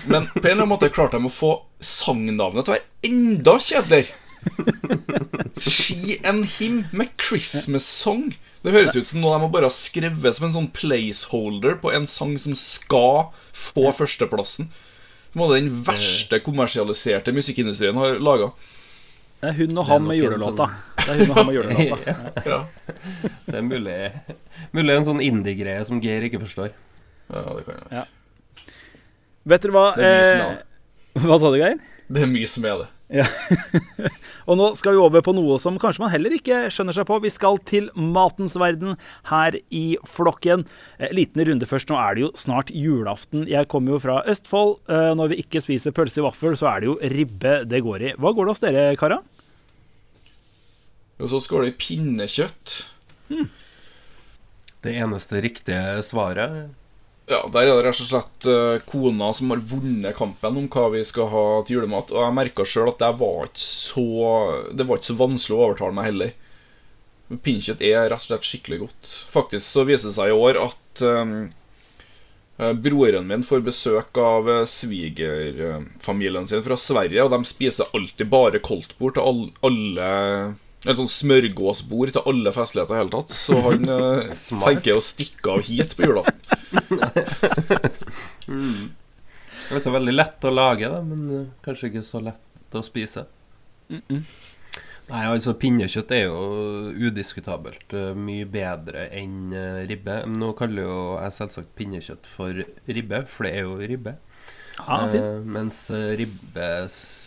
Men 0.08 0.28
på 0.32 0.42
en 0.42 0.46
eller 0.46 0.64
annen 0.64 0.72
måte 0.72 0.92
klarte 0.92 1.20
de 1.20 1.28
å 1.28 1.34
få 1.34 1.54
sangnavnet 1.84 2.68
til 2.68 2.74
å 2.74 2.78
være 2.78 3.12
enda 3.12 3.56
kjedeligere. 3.64 4.20
She 5.62 6.18
and 6.26 6.48
Him 6.58 6.86
med 6.92 7.12
Christmas 7.22 7.86
Song. 7.86 8.32
Det 8.62 8.74
høres 8.74 8.96
ut 8.96 9.10
som 9.10 9.22
noe 9.22 9.36
de 9.36 9.46
har 9.46 9.54
bare 9.54 9.72
skrevet 9.74 10.38
som 10.38 10.48
en 10.48 10.56
sånn 10.56 10.70
placeholder 10.76 11.78
på 11.82 11.94
en 11.96 12.08
sang 12.10 12.36
som 12.42 12.56
skal 12.58 13.32
få 13.58 13.90
førsteplassen. 13.98 14.70
Som 15.32 15.46
den 15.54 15.72
verste 15.88 16.42
kommersialiserte 16.44 17.34
musikkindustrien 17.36 17.98
har 17.98 18.20
laga. 18.22 18.52
Det 19.42 19.50
er 19.50 19.56
hun 19.58 19.78
og 19.82 19.88
han 19.90 20.04
med 20.06 20.20
julelåta. 20.20 20.68
Det 21.02 21.08
er 21.10 21.22
hun 21.24 21.32
og 21.34 21.38
han 21.40 21.48
med 21.48 21.56
julelåta. 21.58 22.16
Ja. 22.46 22.60
Det 23.48 23.58
er 23.58 23.64
mulig, 23.66 23.98
mulig 24.76 24.96
en 24.96 25.08
sånn 25.08 25.22
indie-greie 25.26 25.82
som 25.88 26.02
Geir 26.04 26.28
ikke 26.28 26.42
forstår. 26.44 26.70
ja, 27.34 27.46
det 27.58 27.64
kan 27.66 27.80
jeg. 27.80 27.88
Ja. 27.98 28.04
Vet 29.50 29.64
dere 29.66 29.74
hva 29.74 29.86
eh. 29.98 30.60
Hva 31.26 31.40
sa 31.42 31.50
du, 31.50 31.58
Geir? 31.58 31.80
Det 32.12 32.22
er 32.22 32.30
mye 32.30 32.50
som 32.50 32.68
er 32.70 32.84
det. 32.84 32.90
Ja. 33.12 33.26
og 34.48 34.56
nå 34.56 34.70
skal 34.80 34.96
vi 34.96 35.02
over 35.04 35.24
på 35.26 35.34
noe 35.36 35.58
som 35.60 35.76
kanskje 35.82 36.06
man 36.06 36.14
heller 36.14 36.32
ikke 36.36 36.64
skjønner 36.72 36.96
seg 36.96 37.08
på. 37.10 37.18
Vi 37.24 37.32
skal 37.34 37.60
til 37.68 37.90
matens 37.96 38.56
verden 38.60 38.96
her 39.28 39.58
i 39.68 39.98
flokken. 40.08 40.64
Eh, 40.98 41.12
liten 41.16 41.44
runde 41.48 41.68
først. 41.68 41.92
Nå 41.92 42.00
er 42.00 42.16
det 42.16 42.24
jo 42.24 42.32
snart 42.40 42.72
julaften. 42.72 43.44
Jeg 43.52 43.68
kommer 43.72 43.98
jo 43.98 44.02
fra 44.04 44.22
Østfold. 44.32 44.78
Eh, 44.88 45.12
når 45.20 45.34
vi 45.34 45.42
ikke 45.44 45.64
spiser 45.64 45.96
pølse 45.96 46.24
i 46.24 46.26
vaffel, 46.26 46.56
så 46.60 46.72
er 46.72 46.82
det 46.82 46.92
jo 46.92 46.98
ribbe 47.18 47.56
det 47.68 47.84
går 47.84 48.08
i. 48.08 48.16
Hva 48.16 48.32
går 48.38 48.48
det 48.48 48.56
hos 48.56 48.64
dere, 48.64 48.88
kara? 49.00 49.20
Og 51.22 51.30
så 51.30 51.42
skal 51.44 51.68
det 51.68 51.76
i 51.76 51.80
pinnekjøtt. 51.84 52.78
Det 54.82 54.94
eneste 54.98 55.44
riktige 55.44 56.00
svaret 56.08 56.72
Ja, 57.32 57.46
Der 57.48 57.64
er 57.64 57.78
det 57.78 57.86
rett 57.86 58.02
og 58.04 58.10
slett 58.10 58.46
eh, 58.52 58.82
kona 58.84 59.30
som 59.32 59.54
har 59.54 59.62
vunnet 59.64 60.18
kampen 60.18 60.58
om 60.60 60.68
hva 60.72 60.90
vi 60.92 61.04
skal 61.08 61.30
ha 61.32 61.44
til 61.64 61.78
julemat. 61.78 62.12
Og 62.12 62.26
jeg 62.26 62.36
merka 62.36 62.66
sjøl 62.68 62.92
at 62.92 63.00
det 63.00 63.12
var 63.22 63.48
ikke 63.48 63.64
så 63.64 64.06
Det 64.76 64.88
var 64.88 65.00
ikke 65.00 65.12
så 65.14 65.20
vanskelig 65.22 65.56
å 65.56 65.62
overtale 65.70 65.96
meg 65.96 66.10
heller. 66.10 66.34
Pinnekjøtt 67.32 67.86
er 67.88 68.10
rett 68.12 68.20
og 68.20 68.26
slett 68.26 68.50
skikkelig 68.50 68.82
godt. 68.82 69.14
Faktisk 69.32 69.64
så 69.64 69.86
viser 69.88 70.12
det 70.12 70.18
seg 70.18 70.34
i 70.34 70.36
år 70.36 70.60
at 70.60 71.04
um, 71.08 71.38
broren 72.84 73.30
min 73.30 73.46
får 73.48 73.64
besøk 73.64 74.20
av 74.20 74.50
svigerfamilien 74.68 76.50
sin 76.52 76.66
fra 76.66 76.76
Sverige, 76.76 77.24
og 77.24 77.32
de 77.32 77.48
spiser 77.48 77.96
alltid 77.96 78.28
bare 78.34 78.60
koldtbord 78.60 79.16
til 79.16 79.30
all, 79.30 79.42
alle 79.64 80.10
En 80.82 80.98
sånn 80.98 81.12
smørgåsbord 81.14 82.10
til 82.16 82.26
alle 82.32 82.50
festligheter 82.56 82.96
i 82.96 82.98
hele 83.04 83.14
tatt. 83.14 83.30
Så 83.38 83.54
han 83.68 83.82
eh, 83.86 84.32
tenker 84.64 84.98
å 84.98 85.04
stikke 85.06 85.48
av 85.54 85.60
hit 85.68 85.92
på 85.98 86.02
julaften. 86.08 86.40
Det 89.72 89.78
er 89.78 89.84
så 89.86 89.92
veldig 89.94 90.14
lett 90.16 90.44
å 90.44 90.52
lage, 90.52 90.88
da, 90.92 90.98
men 91.06 91.20
eh, 91.32 91.44
kanskje 91.64 91.88
ikke 91.92 92.02
så 92.04 92.20
lett 92.26 92.76
å 92.76 92.82
spise. 92.84 93.24
Nei, 93.92 95.22
altså 95.28 95.54
Pinnekjøtt 95.60 96.12
er 96.16 96.24
jo 96.26 96.40
udiskutabelt 97.08 97.94
eh, 97.96 98.12
mye 98.18 98.46
bedre 98.50 99.06
enn 99.16 99.54
ribbe. 99.88 100.26
Nå 100.28 100.52
kaller 100.60 100.84
jo 100.90 100.98
jeg 101.22 101.32
selvsagt 101.38 101.72
pinnekjøtt 101.78 102.26
for 102.34 102.52
ribbe, 102.90 103.20
for 103.32 103.42
det 103.48 103.54
er 103.60 103.64
jo 103.70 103.74
ribbe. 103.80 104.14
Ja, 104.82 105.08
fint. 105.08 105.24
Eh, 105.24 105.42
mens 105.46 105.90
ribbes 105.94 106.18
ribbe 106.18 106.68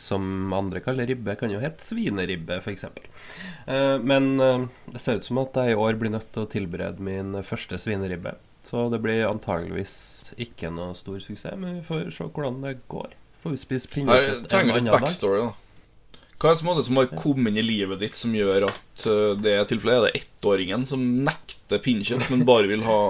som 0.04 0.52
andre 0.52 0.82
kaller 0.84 1.08
ribbe, 1.08 1.36
kan 1.40 1.52
jo 1.52 1.62
hete 1.62 1.82
svineribbe, 1.82 2.60
f.eks. 2.60 2.84
Eh, 2.84 3.96
men 4.04 4.34
eh, 4.40 4.66
det 4.92 5.00
ser 5.02 5.20
ut 5.20 5.28
som 5.28 5.40
at 5.42 5.56
jeg 5.56 5.74
i 5.74 5.80
år 5.80 5.96
blir 6.00 6.12
nødt 6.12 6.30
til 6.34 6.44
å 6.44 6.50
tilberede 6.50 7.04
min 7.04 7.32
første 7.46 7.80
svineribbe. 7.80 8.36
Så 8.64 8.86
det 8.92 9.00
blir 9.04 9.26
antageligvis 9.28 9.96
ikke 10.40 10.70
noe 10.72 10.94
stor 10.96 11.20
suksess, 11.20 11.56
men 11.60 11.80
vi 11.80 11.84
får 11.88 12.08
se 12.16 12.28
hvordan 12.28 12.62
det 12.64 12.78
går. 12.92 13.12
Får 13.44 13.52
vi 13.52 13.60
spise 13.60 13.90
pinnekjøtt 13.92 14.48
en 14.48 14.72
annen 14.72 14.88
dag. 14.88 15.04
backstory. 15.04 15.42
da 15.44 16.30
Hva 16.40 16.50
er 16.50 16.54
det 16.54 16.60
som, 16.62 16.70
er 16.72 16.78
det 16.78 16.86
som 16.88 17.00
har 17.00 17.10
kommet 17.12 17.52
inn 17.52 17.60
i 17.60 17.66
livet 17.66 18.00
ditt 18.00 18.16
som 18.16 18.32
gjør 18.32 18.70
at 18.70 19.04
uh, 19.04 19.34
det 19.36 19.52
er 19.52 19.68
tilfellet? 19.68 19.98
Er 19.98 20.06
det 20.08 20.22
ettåringen 20.22 20.86
som 20.88 21.04
nekter 21.28 21.82
pinnekjøtt, 21.84 22.30
men 22.32 22.46
bare 22.48 22.70
vil 22.72 22.86
ha 22.88 23.00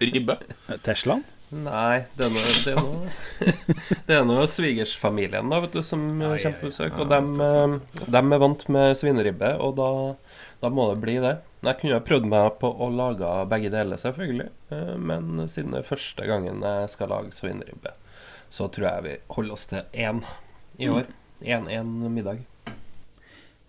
ribbe? 0.00 0.38
Teslaen? 0.86 1.26
Nei, 1.54 2.00
det 2.18 2.24
er 2.26 2.32
noe, 2.34 2.54
det 2.64 2.72
er 2.72 2.78
noe, 2.82 3.10
det 4.08 4.14
er 4.16 4.24
noe 4.26 4.46
svigersfamilien 4.50 5.46
da, 5.52 5.60
vet 5.62 5.76
du, 5.76 5.82
som 5.86 6.00
kommer 6.18 6.56
på 6.58 6.70
besøk. 6.72 6.96
Og 6.98 7.06
dem, 7.12 7.28
eh, 7.40 8.06
dem 8.16 8.32
er 8.34 8.42
vant 8.42 8.64
med 8.74 8.96
svineribbe, 8.98 9.52
og 9.62 9.76
da, 9.78 9.90
da 10.64 10.70
må 10.74 10.88
det 10.90 10.98
bli 11.04 11.14
det. 11.22 11.36
Jeg 11.66 11.78
kunne 11.80 12.00
ha 12.00 12.02
prøvd 12.06 12.26
meg 12.30 12.58
på 12.62 12.70
å 12.82 12.88
lage 12.94 13.30
begge 13.50 13.70
deler, 13.74 14.00
selvfølgelig. 14.02 14.48
eh, 14.74 14.92
Men 14.98 15.46
siden 15.46 15.70
det 15.76 15.84
er 15.84 15.88
første 15.94 16.26
gangen 16.26 16.66
jeg 16.66 16.90
skal 16.96 17.14
lage 17.14 17.30
svineribbe, 17.38 17.94
så 18.50 18.66
tror 18.70 18.88
jeg 18.90 19.06
vi 19.06 19.14
holder 19.38 19.54
oss 19.54 19.70
til 19.70 19.86
én 19.94 20.24
i 20.82 20.90
år. 20.90 21.06
Én 21.46 21.70
én 21.70 21.94
middag. 22.10 22.42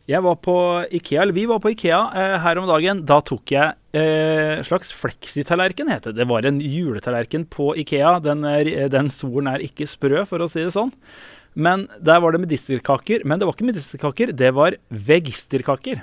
Jeg 0.07 0.23
var 0.23 0.37
på 0.39 0.55
Ikea, 0.95 1.21
eller 1.25 1.35
Vi 1.35 1.43
var 1.49 1.59
på 1.59 1.73
Ikea 1.73 1.99
eh, 2.15 2.35
her 2.39 2.59
om 2.61 2.67
dagen. 2.69 3.01
Da 3.07 3.17
tok 3.27 3.51
jeg 3.51 3.73
eh, 3.91 4.61
slags 4.63 4.93
fleksitallerken, 4.95 5.89
het 5.91 6.07
det. 6.07 6.13
Det 6.21 6.27
var 6.29 6.47
en 6.47 6.61
juletallerken 6.63 7.43
på 7.51 7.73
Ikea. 7.83 8.13
Den, 8.23 8.45
er, 8.47 8.87
den 8.93 9.11
solen 9.11 9.51
er 9.51 9.65
ikke 9.65 9.87
sprø, 9.89 10.23
for 10.29 10.43
å 10.43 10.47
si 10.47 10.63
det 10.63 10.71
sånn. 10.77 10.93
Men 11.59 11.89
der 11.99 12.21
var 12.23 12.31
det 12.31 12.39
medisterkaker. 12.45 13.25
Men 13.27 13.41
det 13.41 13.49
var 13.49 13.57
ikke 13.57 13.67
medisterkaker, 13.67 14.31
det 14.31 14.53
var 14.55 14.79
vegisterkaker. 14.87 15.99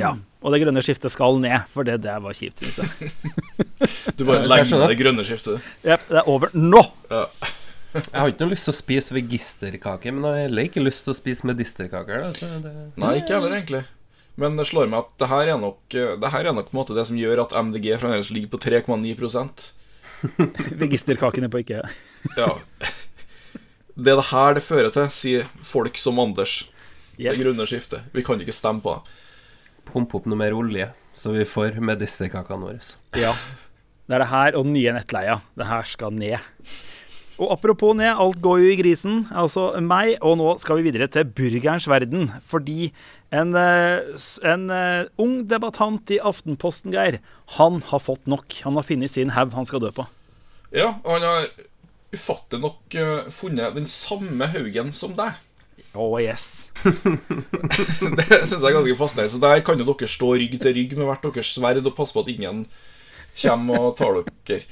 Ja. 0.00 0.14
Og 0.40 0.54
det 0.54 0.62
grønne 0.62 0.80
skiftet 0.84 1.12
skal 1.12 1.36
ned, 1.42 1.68
for 1.74 1.84
det 1.84 1.98
der 2.04 2.24
var 2.24 2.36
kjipt, 2.36 2.64
syns 2.64 2.80
jeg. 2.80 3.12
Du 4.16 4.24
bare 4.24 4.46
legger 4.48 4.78
ned 4.80 4.94
det 4.94 4.98
grønne 5.02 5.24
skiftet. 5.28 5.64
Jep, 5.84 6.08
det 6.08 6.22
er 6.22 6.28
over 6.32 6.52
nå! 6.56 6.80
Ja. 7.12 7.26
Jeg 7.94 8.12
har 8.12 8.28
ikke 8.28 8.44
noe 8.44 8.52
lyst 8.52 8.66
til 8.68 8.74
å 8.74 8.76
spise 8.76 9.14
vegisterkake, 9.16 10.12
men 10.12 10.26
jeg 10.26 10.34
har 10.34 10.48
heller 10.48 10.68
ikke 10.68 10.82
lyst 10.82 11.06
til 11.06 11.14
å 11.14 11.16
spise 11.16 11.48
medisterkaker. 11.48 12.26
Det, 12.36 12.72
Nei, 13.00 13.12
ikke 13.22 13.38
heller, 13.38 13.54
egentlig. 13.56 13.84
Men 14.36 14.58
det 14.58 14.66
slår 14.68 14.90
meg 14.92 15.06
at 15.06 15.14
det 15.22 15.30
her 15.30 15.54
er 15.54 15.60
nok, 15.62 15.80
eh, 15.96 16.12
det 16.20 16.32
her 16.34 16.50
er 16.50 16.56
nok 16.56 16.68
på 16.68 16.76
en 16.76 16.80
måte 16.82 16.96
det 16.96 17.06
som 17.08 17.16
gjør 17.16 17.46
at 17.46 17.54
MDG 17.56 17.94
fremdeles 18.02 18.32
ligger 18.34 18.52
på 18.52 18.60
3,9% 18.66 19.70
Vegisterkakene 20.80 21.48
på 21.52 21.62
ikke. 21.64 21.82
Ja. 22.36 22.50
Det 23.96 24.12
er 24.12 24.18
det 24.20 24.28
her 24.30 24.56
det 24.58 24.64
fører 24.64 24.92
til, 24.92 25.08
sier 25.12 25.46
folk 25.64 25.96
som 26.00 26.20
Anders. 26.20 26.66
Yes. 27.16 27.36
Det 27.36 27.46
grønne 27.46 27.64
skiftet. 27.68 28.10
Vi 28.12 28.24
kan 28.24 28.40
ikke 28.40 28.52
stemme 28.52 28.84
på 28.84 28.98
det. 28.98 29.16
Pumpe 29.88 30.18
opp 30.18 30.26
noe 30.28 30.36
mer 30.36 30.56
olje, 30.56 30.90
så 31.16 31.32
vi 31.32 31.46
får 31.48 31.78
medisterkakene 31.80 32.66
våre. 32.66 32.82
Ja. 33.16 33.32
Det 34.06 34.18
er 34.18 34.22
det 34.22 34.30
her 34.30 34.58
og 34.58 34.66
den 34.66 34.76
nye 34.76 34.92
nettleia. 34.94 35.38
Det 35.56 35.68
her 35.70 35.88
skal 35.88 36.12
ned. 36.14 36.42
Og 37.36 37.50
apropos 37.52 37.92
ned, 37.96 38.14
alt 38.16 38.38
går 38.40 38.62
jo 38.62 38.68
i 38.72 38.78
grisen, 38.78 39.26
altså 39.28 39.68
meg, 39.84 40.14
og 40.24 40.38
nå 40.40 40.54
skal 40.62 40.78
vi 40.78 40.86
videre 40.88 41.08
til 41.12 41.28
burgerens 41.28 41.84
verden. 41.90 42.30
Fordi 42.48 42.88
en, 43.28 43.52
eh, 43.60 44.16
en 44.40 44.70
eh, 44.72 45.08
ung 45.20 45.42
debattant 45.50 46.14
i 46.16 46.20
Aftenposten, 46.22 46.94
Geir, 46.96 47.20
han 47.58 47.82
har 47.90 48.00
fått 48.00 48.24
nok. 48.24 48.56
Han 48.64 48.80
har 48.80 48.88
funnet 48.88 49.12
sin 49.12 49.34
haug 49.36 49.52
han 49.52 49.68
skal 49.68 49.84
dø 49.84 49.92
på. 49.92 50.08
Ja, 50.72 50.94
og 51.04 51.18
han 51.18 51.28
har 51.28 51.50
ufattelig 52.16 52.62
nok 52.64 52.96
eh, 52.96 53.28
funnet 53.34 53.76
den 53.76 53.90
samme 53.90 54.48
haugen 54.56 54.94
som 54.96 55.12
deg. 55.18 55.36
Oh 55.96 56.16
yes. 56.20 56.68
Det 56.84 58.26
syns 58.48 58.60
jeg 58.60 58.68
er 58.68 58.76
ganske 58.76 58.96
fascinerende. 58.98 59.32
Så 59.32 59.40
der 59.44 59.64
kan 59.64 59.80
jo 59.80 59.88
dere 59.92 60.08
stå 60.08 60.34
rygg 60.36 60.56
til 60.60 60.76
rygg 60.76 60.92
med 60.96 61.08
hvert 61.08 61.24
deres 61.24 61.52
sverd 61.56 61.84
og 61.84 61.96
passe 61.96 62.16
på 62.16 62.24
at 62.24 62.32
ingen 62.32 62.66
kommer 63.36 63.90
og 63.90 63.96
tar 64.00 64.22
dere. 64.24 64.62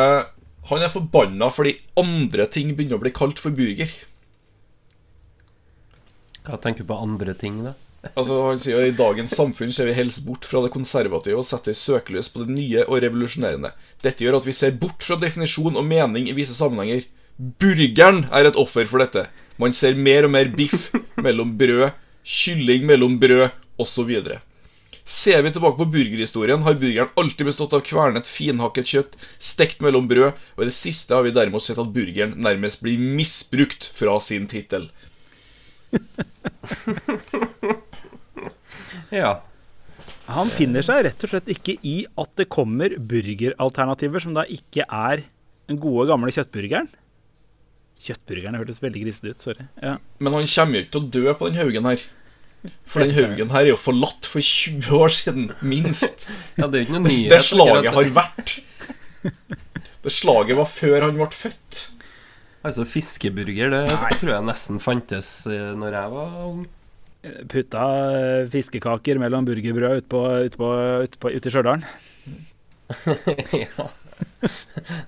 Eh, 0.00 0.22
han 0.70 0.82
er 0.82 0.92
forbanna 0.92 1.48
fordi 1.52 1.76
andre 1.98 2.46
ting 2.50 2.74
begynner 2.76 3.00
å 3.00 3.02
bli 3.02 3.14
kalt 3.14 3.40
for 3.42 3.54
burger. 3.54 3.90
Hva 6.46 6.58
tenker 6.58 6.84
du 6.84 6.90
på 6.90 6.98
andre 6.98 7.34
ting, 7.38 7.62
da? 7.66 7.74
Altså 8.18 8.40
Han 8.48 8.58
sier 8.58 8.80
at 8.80 8.90
i 8.90 8.96
dagens 8.98 9.34
samfunn 9.38 9.70
ser 9.74 9.86
vi 9.86 9.94
helst 9.94 10.24
bort 10.26 10.46
fra 10.48 10.64
det 10.64 10.72
konservative 10.74 11.38
og 11.38 11.46
setter 11.46 11.76
søkelys 11.78 12.30
på 12.32 12.42
det 12.42 12.54
nye 12.54 12.82
og 12.88 12.98
revolusjonerende. 13.04 13.70
Dette 14.02 14.24
gjør 14.24 14.40
at 14.40 14.48
vi 14.48 14.54
ser 14.58 14.74
bort 14.78 15.06
fra 15.06 15.18
definisjon 15.22 15.78
og 15.78 15.86
mening 15.86 16.26
i 16.26 16.34
visse 16.34 16.56
sammenhenger. 16.58 17.04
Burgeren 17.38 18.24
er 18.34 18.48
et 18.48 18.58
offer 18.58 18.88
for 18.90 19.02
dette. 19.02 19.28
Man 19.62 19.74
ser 19.74 19.94
mer 19.94 20.26
og 20.26 20.34
mer 20.34 20.50
biff 20.50 20.90
mellom 21.22 21.54
brød, 21.58 21.94
kylling 22.26 22.88
mellom 22.90 23.20
brød 23.22 23.54
osv. 23.82 24.10
Ser 25.08 25.42
vi 25.42 25.50
tilbake 25.50 25.80
på 25.80 25.88
burgerhistorien, 25.90 26.62
har 26.62 26.78
burgeren 26.78 27.10
alltid 27.18 27.48
bestått 27.48 27.74
av 27.74 27.82
kvernet, 27.86 28.28
finhakket 28.30 28.92
kjøtt, 28.92 29.16
stekt 29.42 29.82
mellom 29.82 30.06
brød, 30.10 30.38
og 30.54 30.62
i 30.62 30.68
det 30.68 30.76
siste 30.76 31.16
har 31.16 31.26
vi 31.26 31.34
derimot 31.34 31.64
sett 31.66 31.80
at 31.82 31.90
burgeren 31.94 32.36
nærmest 32.42 32.82
blir 32.84 33.00
misbrukt 33.00 33.90
fra 33.98 34.18
sin 34.22 34.46
tittel. 34.50 34.90
Ja. 39.12 39.42
Han 40.32 40.48
finner 40.52 40.84
seg 40.86 41.02
rett 41.06 41.24
og 41.26 41.32
slett 41.32 41.50
ikke 41.52 41.74
i 41.84 42.06
at 42.20 42.32
det 42.40 42.48
kommer 42.52 42.94
burgeralternativer 42.96 44.22
som 44.22 44.36
da 44.36 44.46
ikke 44.48 44.86
er 44.86 45.24
den 45.68 45.80
gode, 45.82 46.06
gamle 46.08 46.32
kjøttburgeren. 46.32 46.88
Kjøttburgeren 48.02 48.56
hørtes 48.58 48.80
veldig 48.82 49.04
grisete 49.04 49.34
ut. 49.34 49.44
Sorry. 49.44 49.66
Ja. 49.82 49.96
Men 50.18 50.38
han 50.38 50.48
kommer 50.48 50.78
jo 50.78 50.84
ikke 50.84 50.94
til 50.96 51.02
å 51.02 51.12
dø 51.18 51.34
på 51.38 51.50
den 51.50 51.60
haugen 51.60 51.90
her. 51.90 52.06
For 52.86 53.02
den 53.02 53.14
haugen 53.16 53.50
her 53.50 53.64
er 53.64 53.72
jo 53.72 53.78
forlatt 53.80 54.28
for 54.30 54.44
20 54.44 54.92
år 54.94 55.14
siden, 55.14 55.48
minst. 55.64 56.26
Ja, 56.60 56.68
det 56.68 56.78
er 56.78 56.82
jo 56.82 56.86
ikke 56.86 56.98
noe 56.98 57.08
nyhet. 57.08 57.32
det 57.32 57.40
slaget 57.48 57.96
har 57.96 58.12
vært. 58.18 58.54
Det 60.02 60.12
slaget 60.12 60.58
var 60.58 60.70
før 60.70 61.08
han 61.08 61.18
ble 61.18 61.28
født. 61.34 61.80
Altså, 62.62 62.86
fiskeburger, 62.86 63.72
det 63.74 63.88
tror 64.20 64.30
jeg 64.36 64.46
nesten 64.46 64.78
fantes 64.82 65.32
eh, 65.50 65.72
når 65.78 65.96
jeg 65.98 66.12
var 66.14 66.36
ung. 66.46 66.62
Putta 67.50 67.86
eh, 68.18 68.44
fiskekaker 68.50 69.18
mellom 69.22 69.46
burgerbrød 69.46 70.02
ute 70.02 70.22
ut 70.46 70.58
ut 70.58 71.18
på, 71.22 71.30
ut 71.30 71.46
i 71.46 71.50
Stjørdal. 71.54 71.82
ja. 73.64 73.88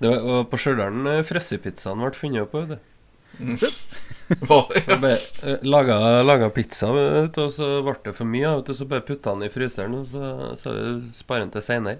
Det 0.01 0.09
var, 0.09 0.19
og 0.23 0.51
på 0.51 0.59
Stjørdal 0.63 1.11
eh, 1.11 1.23
frøssepizzaen 1.27 2.03
ble 2.03 2.15
funnet 2.19 2.47
opp. 2.47 2.55
vet 2.59 2.94
Hva? 4.49 4.59
Jeg 4.75 5.01
bare, 5.03 5.19
eh, 5.43 5.59
laga, 5.67 6.23
laga 6.25 6.51
pizza, 6.55 6.87
vet 6.95 7.35
du, 7.37 7.41
og 7.45 7.53
så 7.53 7.83
ble 7.85 7.95
det 8.07 8.15
for 8.17 8.25
mye. 8.29 8.57
Vet 8.59 8.67
du, 8.71 8.75
så 8.79 8.85
bare 8.89 9.07
putta 9.07 9.31
den 9.35 9.45
i 9.49 9.53
fryseren, 9.53 9.95
og 10.01 10.07
så, 10.09 10.21
så 10.61 10.69
sparer 11.17 11.41
den 11.47 11.55
til 11.55 11.63
seinere. 11.65 11.99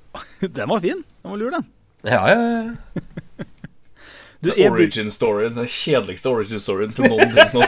Den 0.56 0.68
var 0.70 0.80
fin. 0.80 1.04
Den 1.04 1.30
var 1.30 1.36
lur, 1.36 1.50
den. 1.52 1.64
Ja, 2.06 2.28
ja, 2.30 2.40
ja. 2.40 2.74
Du, 4.40 4.52
en 4.52 4.72
Origin 4.72 5.10
story, 5.10 5.48
Den 5.48 5.66
kjedeligste 5.66 6.28
origin 6.28 6.60
storyen 6.60 6.92
til 6.94 7.04
noen 7.08 7.30
ting 7.32 7.50
gang. 7.56 7.66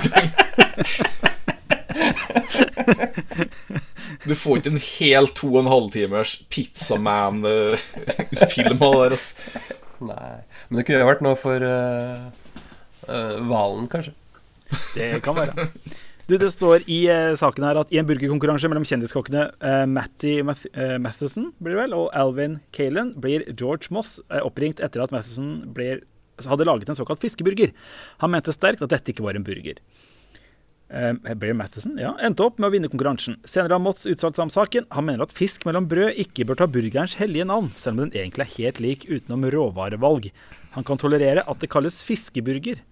Du 4.28 4.34
får 4.36 4.56
ikke 4.60 4.70
en 4.74 4.82
hel 4.84 5.28
to 5.36 5.48
og 5.54 5.60
en 5.62 5.70
halv 5.72 5.88
timers 5.94 6.32
Pizzaman-film 6.52 7.78
av 8.36 8.52
det 8.68 8.78
der. 8.78 9.12
Altså. 9.16 9.32
Nei. 9.98 10.46
Men 10.68 10.78
det 10.78 10.84
kunne 10.86 11.00
jo 11.02 11.08
vært 11.08 11.24
noe 11.26 11.36
for 11.38 11.58
eh, 11.64 12.18
eh, 13.08 13.38
Valen, 13.48 13.88
kanskje. 13.92 14.14
Det 14.94 15.08
kan 15.24 15.36
være. 15.38 15.68
Du, 16.28 16.34
Det 16.36 16.50
står 16.52 16.84
i 16.92 16.98
eh, 17.08 17.32
saken 17.40 17.64
her 17.64 17.78
at 17.80 17.92
i 17.94 17.96
en 18.00 18.04
burgerkonkurranse 18.08 18.68
mellom 18.68 18.84
kjendiskokkene 18.84 19.46
eh, 19.64 19.84
Matty 19.88 20.34
Math 20.44 20.66
eh, 20.74 20.98
Matheson 21.00 21.54
blir 21.64 21.78
vel, 21.80 21.94
og 21.96 22.10
Alvin 22.12 22.58
Kalen 22.76 23.14
blir 23.16 23.46
George 23.54 23.88
Moss 23.96 24.18
eh, 24.28 24.42
oppringt 24.44 24.82
etter 24.84 25.00
at 25.00 25.14
Matheson 25.14 25.62
blir, 25.72 26.02
hadde 26.44 26.68
laget 26.68 26.92
en 26.92 26.98
såkalt 27.00 27.24
fiskeburger. 27.24 27.72
Han 28.20 28.34
mente 28.34 28.52
sterkt 28.52 28.84
at 28.84 28.92
dette 28.92 29.14
ikke 29.14 29.24
var 29.24 29.40
en 29.40 29.46
burger. 29.46 29.80
Eh, 30.88 31.14
Blair 31.36 31.56
Matheson 31.56 31.96
ja, 32.00 32.14
endte 32.24 32.44
opp 32.44 32.60
med 32.60 32.68
å 32.68 32.72
vinne 32.76 32.92
konkurransen. 32.92 33.40
Senere 33.48 33.76
har 33.76 33.82
Motts 33.84 34.04
uttalt 34.08 34.36
seg 34.36 34.46
om 34.46 34.52
saken. 34.52 34.86
Han 34.96 35.08
mener 35.08 35.24
at 35.24 35.32
fisk 35.36 35.64
mellom 35.68 35.88
brød 35.88 36.20
ikke 36.26 36.44
bør 36.48 36.60
ta 36.60 36.68
burgerens 36.68 37.16
hellige 37.20 37.48
navn, 37.48 37.72
selv 37.76 37.96
om 37.96 38.04
den 38.04 38.14
egentlig 38.16 38.44
er 38.46 38.54
helt 38.58 38.84
lik 38.84 39.08
utenom 39.08 39.48
råvarevalg. 39.52 40.30
Han 40.76 40.84
kan 40.88 41.00
tolerere 41.00 41.44
at 41.48 41.64
det 41.64 41.72
kalles 41.72 42.02
fiskeburger. 42.04 42.84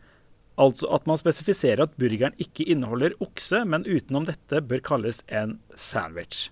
Altså 0.57 0.89
at 0.97 1.07
man 1.09 1.21
spesifiserer 1.21 1.85
at 1.85 1.97
burgeren 2.01 2.37
ikke 2.41 2.65
inneholder 2.73 3.17
okse, 3.21 3.63
men 3.69 3.85
utenom 3.85 4.25
dette 4.29 4.63
bør 4.65 4.81
kalles 4.85 5.21
en 5.29 5.59
sandwich. 5.77 6.49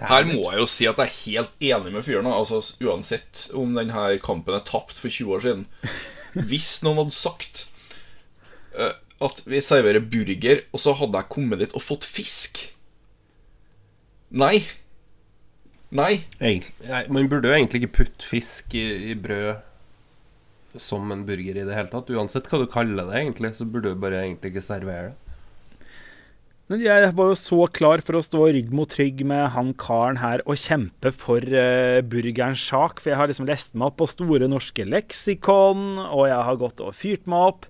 Her 0.00 0.24
må 0.24 0.46
jeg 0.46 0.62
jo 0.62 0.68
si 0.70 0.86
at 0.88 1.00
jeg 1.02 1.10
er 1.10 1.18
helt 1.18 1.64
enig 1.68 1.92
med 1.92 2.06
fyren. 2.06 2.30
Altså, 2.30 2.62
uansett 2.80 3.48
om 3.52 3.74
denne 3.76 4.06
kampen 4.24 4.56
er 4.56 4.64
tapt 4.64 4.96
for 5.02 5.12
20 5.12 5.34
år 5.36 5.44
siden. 5.44 5.66
Hvis 6.48 6.78
noen 6.84 7.02
hadde 7.02 7.16
sagt 7.16 7.66
uh, 8.78 8.94
at 9.22 9.42
vi 9.44 9.60
serverer 9.60 10.00
burger, 10.00 10.62
og 10.72 10.80
så 10.80 10.94
hadde 10.96 11.20
jeg 11.20 11.32
kommet 11.34 11.60
dit 11.60 11.76
og 11.76 11.84
fått 11.84 12.08
fisk 12.08 12.68
Nei. 14.32 14.62
Nei. 15.92 16.22
Egentlig, 16.40 16.72
nei, 16.88 17.02
man 17.12 17.26
burde 17.28 17.50
jo 17.50 17.56
egentlig 17.58 17.82
ikke 17.82 17.96
putte 17.98 18.24
fisk 18.24 18.72
i, 18.80 18.86
i 19.12 19.16
brød 19.20 19.60
som 20.80 21.10
en 21.12 21.26
burger 21.28 21.58
i 21.58 21.66
det 21.66 21.76
hele 21.76 21.90
tatt. 21.92 22.10
Uansett 22.12 22.48
hva 22.48 22.62
du 22.62 22.68
kaller 22.70 23.08
det, 23.10 23.18
egentlig, 23.18 23.52
så 23.58 23.66
burde 23.68 23.92
du 23.92 24.00
bare 24.00 24.22
egentlig 24.24 24.54
ikke 24.54 24.64
servere 24.64 25.10
det. 25.10 25.18
Men 26.70 26.80
jeg 26.80 27.10
var 27.18 27.28
jo 27.28 27.36
så 27.36 27.66
klar 27.74 28.00
for 28.00 28.16
å 28.16 28.22
stå 28.24 28.46
rygg 28.54 28.70
mot 28.72 28.94
rygg 28.96 29.18
med 29.28 29.42
han 29.52 29.74
karen 29.76 30.16
her 30.22 30.40
og 30.46 30.56
kjempe 30.56 31.10
for 31.12 31.44
uh, 31.44 31.98
burgerens 32.00 32.62
sak, 32.64 33.02
for 33.02 33.12
jeg 33.12 33.18
har 33.20 33.28
liksom 33.28 33.48
lest 33.50 33.74
meg 33.76 33.90
opp 33.90 33.98
på 34.00 34.08
Store 34.08 34.48
norske 34.48 34.86
leksikon, 34.88 35.82
og 36.06 36.30
jeg 36.30 36.46
har 36.48 36.60
gått 36.62 36.80
og 36.80 36.94
fyrt 36.96 37.28
meg 37.28 37.50
opp. 37.50 37.68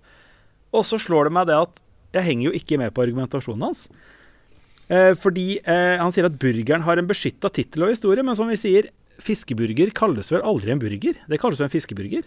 Og 0.77 0.87
så 0.87 1.01
slår 1.03 1.29
det 1.29 1.35
meg 1.35 1.49
det 1.51 1.59
at 1.65 1.83
jeg 2.15 2.29
henger 2.29 2.51
jo 2.51 2.57
ikke 2.61 2.79
med 2.79 2.95
på 2.95 3.03
argumentasjonen 3.07 3.67
hans. 3.67 3.87
Eh, 4.93 5.13
fordi 5.19 5.57
eh, 5.59 5.97
han 5.99 6.13
sier 6.15 6.29
at 6.29 6.39
burgeren 6.41 6.85
har 6.87 7.01
en 7.01 7.09
beskytta 7.09 7.51
tittel 7.55 7.87
og 7.87 7.95
historie, 7.95 8.23
men 8.23 8.39
som 8.39 8.51
vi 8.53 8.61
sier, 8.61 8.91
fiskeburger 9.23 9.93
kalles 9.97 10.31
vel 10.33 10.45
aldri 10.47 10.75
en 10.75 10.83
burger? 10.83 11.19
Det 11.27 11.41
kalles 11.41 11.61
jo 11.61 11.67
en 11.67 11.73
fiskeburger. 11.73 12.27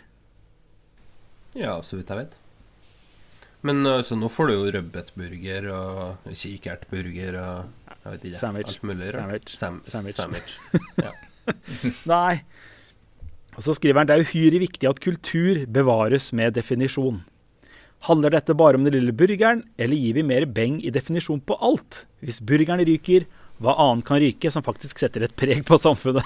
Ja, 1.56 1.78
så 1.84 2.00
vidt 2.00 2.12
jeg 2.12 2.26
vet. 2.26 2.36
Men 3.66 3.82
altså, 3.90 4.18
nå 4.20 4.30
får 4.30 4.50
du 4.52 4.54
jo 4.54 4.66
rødbetburger 4.76 5.70
og 5.74 6.28
kikertburger 6.38 7.38
og 7.42 7.94
jeg 8.06 8.12
vet 8.12 8.26
ikke, 8.30 8.38
Sandwich. 8.42 8.76
alt 8.76 8.84
mulig 8.86 9.08
rart. 9.16 9.16
Sandwich. 9.18 9.56
Sam 9.58 9.80
Sandwich. 9.84 10.20
sandwich. 10.20 10.52
Nei. 12.12 12.44
Og 13.56 13.64
så 13.66 13.74
skriver 13.78 14.04
han 14.04 14.10
det 14.10 14.18
er 14.20 14.26
uhyre 14.28 14.60
viktig 14.62 14.90
at 14.90 15.02
kultur 15.02 15.64
bevares 15.72 16.30
med 16.38 16.54
definisjon. 16.60 17.24
Handler 18.06 18.36
dette 18.36 18.54
bare 18.54 18.78
om 18.78 18.86
den 18.86 18.94
lille 18.94 19.16
burgeren, 19.16 19.64
eller 19.82 19.98
gir 19.98 20.20
vi 20.20 20.26
mer 20.28 20.46
beng 20.46 20.78
i 20.86 20.92
definisjon 20.94 21.42
på 21.42 21.58
alt? 21.64 22.04
Hvis 22.22 22.42
burgeren 22.46 22.84
ryker, 22.86 23.26
hva 23.64 23.76
annet 23.80 24.06
kan 24.08 24.20
ryke 24.20 24.52
som 24.52 24.64
faktisk 24.66 25.00
setter 25.00 25.24
et 25.24 25.36
preg 25.40 25.62
på 25.68 25.78
samfunnet? 25.80 26.26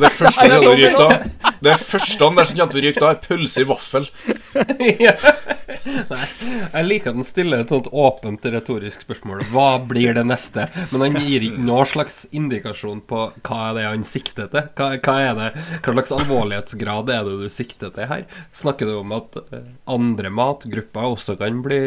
Det 0.00 0.10
første 0.14 0.44
han 0.44 0.52
hadde 0.54 0.74
rykt 0.78 1.00
da 1.00 1.48
Det 1.60 1.76
første 1.82 2.24
han 2.24 2.36
der 2.38 2.46
som 2.46 2.58
kommer 2.60 2.72
til 2.72 2.80
å 2.80 2.84
ryke 2.86 3.02
da, 3.02 3.08
er 3.10 3.24
pølse 3.24 3.64
i 3.64 3.66
vaffel. 3.68 4.06
ja. 5.06 5.14
Nei, 6.10 6.26
jeg 6.72 6.86
liker 6.86 7.12
at 7.12 7.18
han 7.18 7.26
stiller 7.26 7.62
et 7.64 7.72
sånt 7.72 7.88
åpent 7.90 8.46
retorisk 8.54 9.04
spørsmål. 9.04 9.42
Hva 9.52 9.68
blir 9.90 10.14
det 10.16 10.24
neste? 10.28 10.66
Men 10.92 11.04
han 11.06 11.18
gir 11.20 11.46
ikke 11.46 11.64
noen 11.66 11.90
slags 11.90 12.20
indikasjon 12.36 13.02
på 13.10 13.22
hva 13.34 13.60
er 13.68 13.78
det 13.78 13.86
han 13.88 14.06
sikter 14.06 14.50
til. 14.52 14.68
Hva, 14.78 14.90
hva 14.96 15.16
er 15.24 15.38
det, 15.38 15.48
hva 15.84 15.96
slags 15.96 16.14
alvorlighetsgrad 16.16 17.12
er 17.16 17.26
det 17.28 17.38
du 17.42 17.48
sikter 17.52 17.94
til 17.96 18.10
her? 18.12 18.26
Snakker 18.56 18.88
du 18.88 18.98
om 19.00 19.16
at 19.16 19.40
eh, 19.42 19.72
andre 19.90 20.32
matgrupper 20.32 21.16
også 21.16 21.36
kan 21.40 21.64
bli 21.66 21.82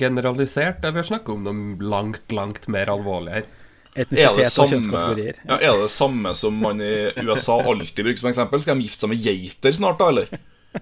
generalisert, 0.00 0.82
eller 0.86 1.06
snakker 1.06 1.34
du 1.34 1.38
om 1.38 1.46
noe 1.50 1.92
langt, 1.94 2.24
langt 2.34 2.70
mer 2.72 2.92
alvorlig 2.94 3.38
her? 3.38 3.52
Det, 3.94 4.02
Etnisitet 4.08 4.58
og 4.58 4.70
kjønnskategorier. 4.72 5.36
ja, 5.46 5.58
er 5.70 5.76
det 5.84 5.90
samme 5.94 6.32
som 6.34 6.56
man 6.58 6.80
i 6.82 7.12
USA 7.22 7.60
alltid 7.62 8.00
bruker 8.08 8.18
som 8.24 8.30
eksempel? 8.32 8.62
Skal 8.64 8.74
de 8.80 8.88
gifte 8.88 9.04
seg 9.06 9.12
med 9.12 9.22
geiter 9.22 9.72
snart, 9.76 10.00
da, 10.02 10.08
eller? 10.10 10.26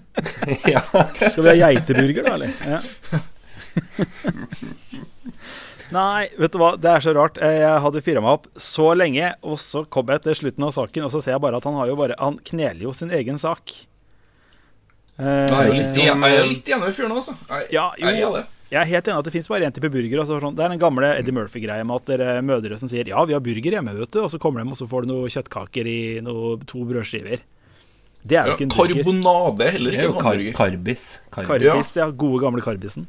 ja. 0.73 0.81
Skal 1.29 1.45
vi 1.45 1.51
ha 1.51 1.57
geiteburger, 1.69 2.25
da, 2.25 2.35
eller? 2.39 2.51
Ja. 2.65 2.81
Nei, 5.93 6.31
vet 6.41 6.55
du 6.55 6.59
hva, 6.63 6.71
det 6.81 6.89
er 6.89 7.03
så 7.05 7.13
rart. 7.13 7.37
Eh, 7.45 7.59
Jeg 7.61 7.81
hadde 7.85 8.01
fyra 8.05 8.23
meg 8.25 8.39
opp 8.39 8.47
så 8.57 8.93
lenge, 8.97 9.35
og 9.45 9.59
så 9.61 9.83
kom 9.93 10.09
jeg 10.09 10.23
til 10.25 10.39
slutten 10.39 10.65
av 10.65 10.73
saken, 10.73 11.05
og 11.05 11.13
så 11.13 11.21
ser 11.21 11.35
jeg 11.37 11.43
bare 11.45 11.61
at 11.61 11.67
han 11.69 11.77
har 11.77 11.91
jo 11.91 11.97
bare 12.01 12.17
Han 12.21 12.39
kneler 12.49 12.87
jo 12.87 12.95
sin 12.97 13.13
egen 13.13 13.37
sak. 13.41 13.75
Eh, 15.21 15.27
er 15.29 15.53
jeg 15.53 15.53
er 15.53 15.69
jo 15.69 15.77
litt 16.49 16.69
enig 16.73 16.81
med 16.87 16.97
fyren, 16.97 17.13
altså. 17.13 17.37
Jeg, 17.51 17.69
Ja, 17.77 17.91
jo. 18.01 18.09
jeg 18.09 18.25
er 18.25 18.39
det. 18.39 18.45
Jeg 18.73 18.81
er 18.81 18.89
helt 18.89 19.09
enig 19.11 19.19
at 19.21 19.27
det 19.29 19.33
fins 19.35 19.49
bare 19.53 19.67
én 19.69 19.75
type 19.77 19.91
burger. 19.93 20.23
Altså 20.23 20.39
sånn, 20.41 20.55
det 20.57 20.65
er 20.65 20.71
den 20.73 20.81
gamle 20.81 21.11
Eddie 21.19 21.35
Murphy-greia 21.37 21.85
med 21.85 21.99
at 22.01 22.07
dere 22.09 22.39
mødre 22.41 22.79
som 22.81 22.89
sier 22.89 23.05
'ja, 23.05 23.21
vi 23.29 23.35
har 23.37 23.41
burger 23.45 23.71
hjemme', 23.77 23.93
vet 23.99 24.11
du, 24.11 24.23
og 24.25 24.31
så 24.33 24.39
kommer 24.41 24.65
de 24.65 24.71
og 24.73 24.79
så 24.81 24.89
får 24.89 25.03
du 25.05 25.09
noen 25.13 25.29
kjøttkaker 25.29 25.85
i 25.87 26.21
noe, 26.25 26.57
to 26.65 26.81
brødskiver. 26.89 27.41
Det 28.25 28.39
er 28.39 28.47
jo 28.47 28.51
Ja, 28.53 28.57
ikke 28.57 28.63
en 28.63 28.69
burger. 28.73 28.95
karbonade 29.03 29.61
er 29.67 29.71
heller 29.77 29.91
Det 29.91 29.99
ikke 29.99 30.09
er 30.09 30.09
jo 30.09 30.13
kar 30.15 30.37
karbis. 30.65 31.21
karbis. 31.31 31.49
Karbis, 31.49 31.97
ja. 31.97 32.11
Gode, 32.11 32.41
gamle 32.41 32.63
karbisen. 32.63 33.07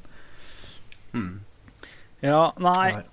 Ja, 2.23 2.51
nei. 2.59 2.91
Nei. 2.91 3.03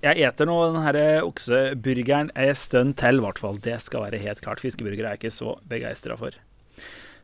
Jeg 0.00 0.16
eter 0.28 0.46
nå 0.46 0.56
den 0.72 0.82
her 0.84 1.22
okseburgeren 1.26 2.30
en 2.36 2.54
stund 2.54 2.94
til, 3.00 3.18
i 3.18 3.20
hvert 3.24 3.38
fall. 3.38 3.56
Det 3.58 3.80
skal 3.82 4.04
være 4.06 4.20
helt 4.22 4.40
klart. 4.40 4.60
Fiskeburger 4.62 5.00
er 5.06 5.16
jeg 5.16 5.22
ikke 5.24 5.34
så 5.34 5.56
begeistra 5.68 6.16
for. 6.16 6.30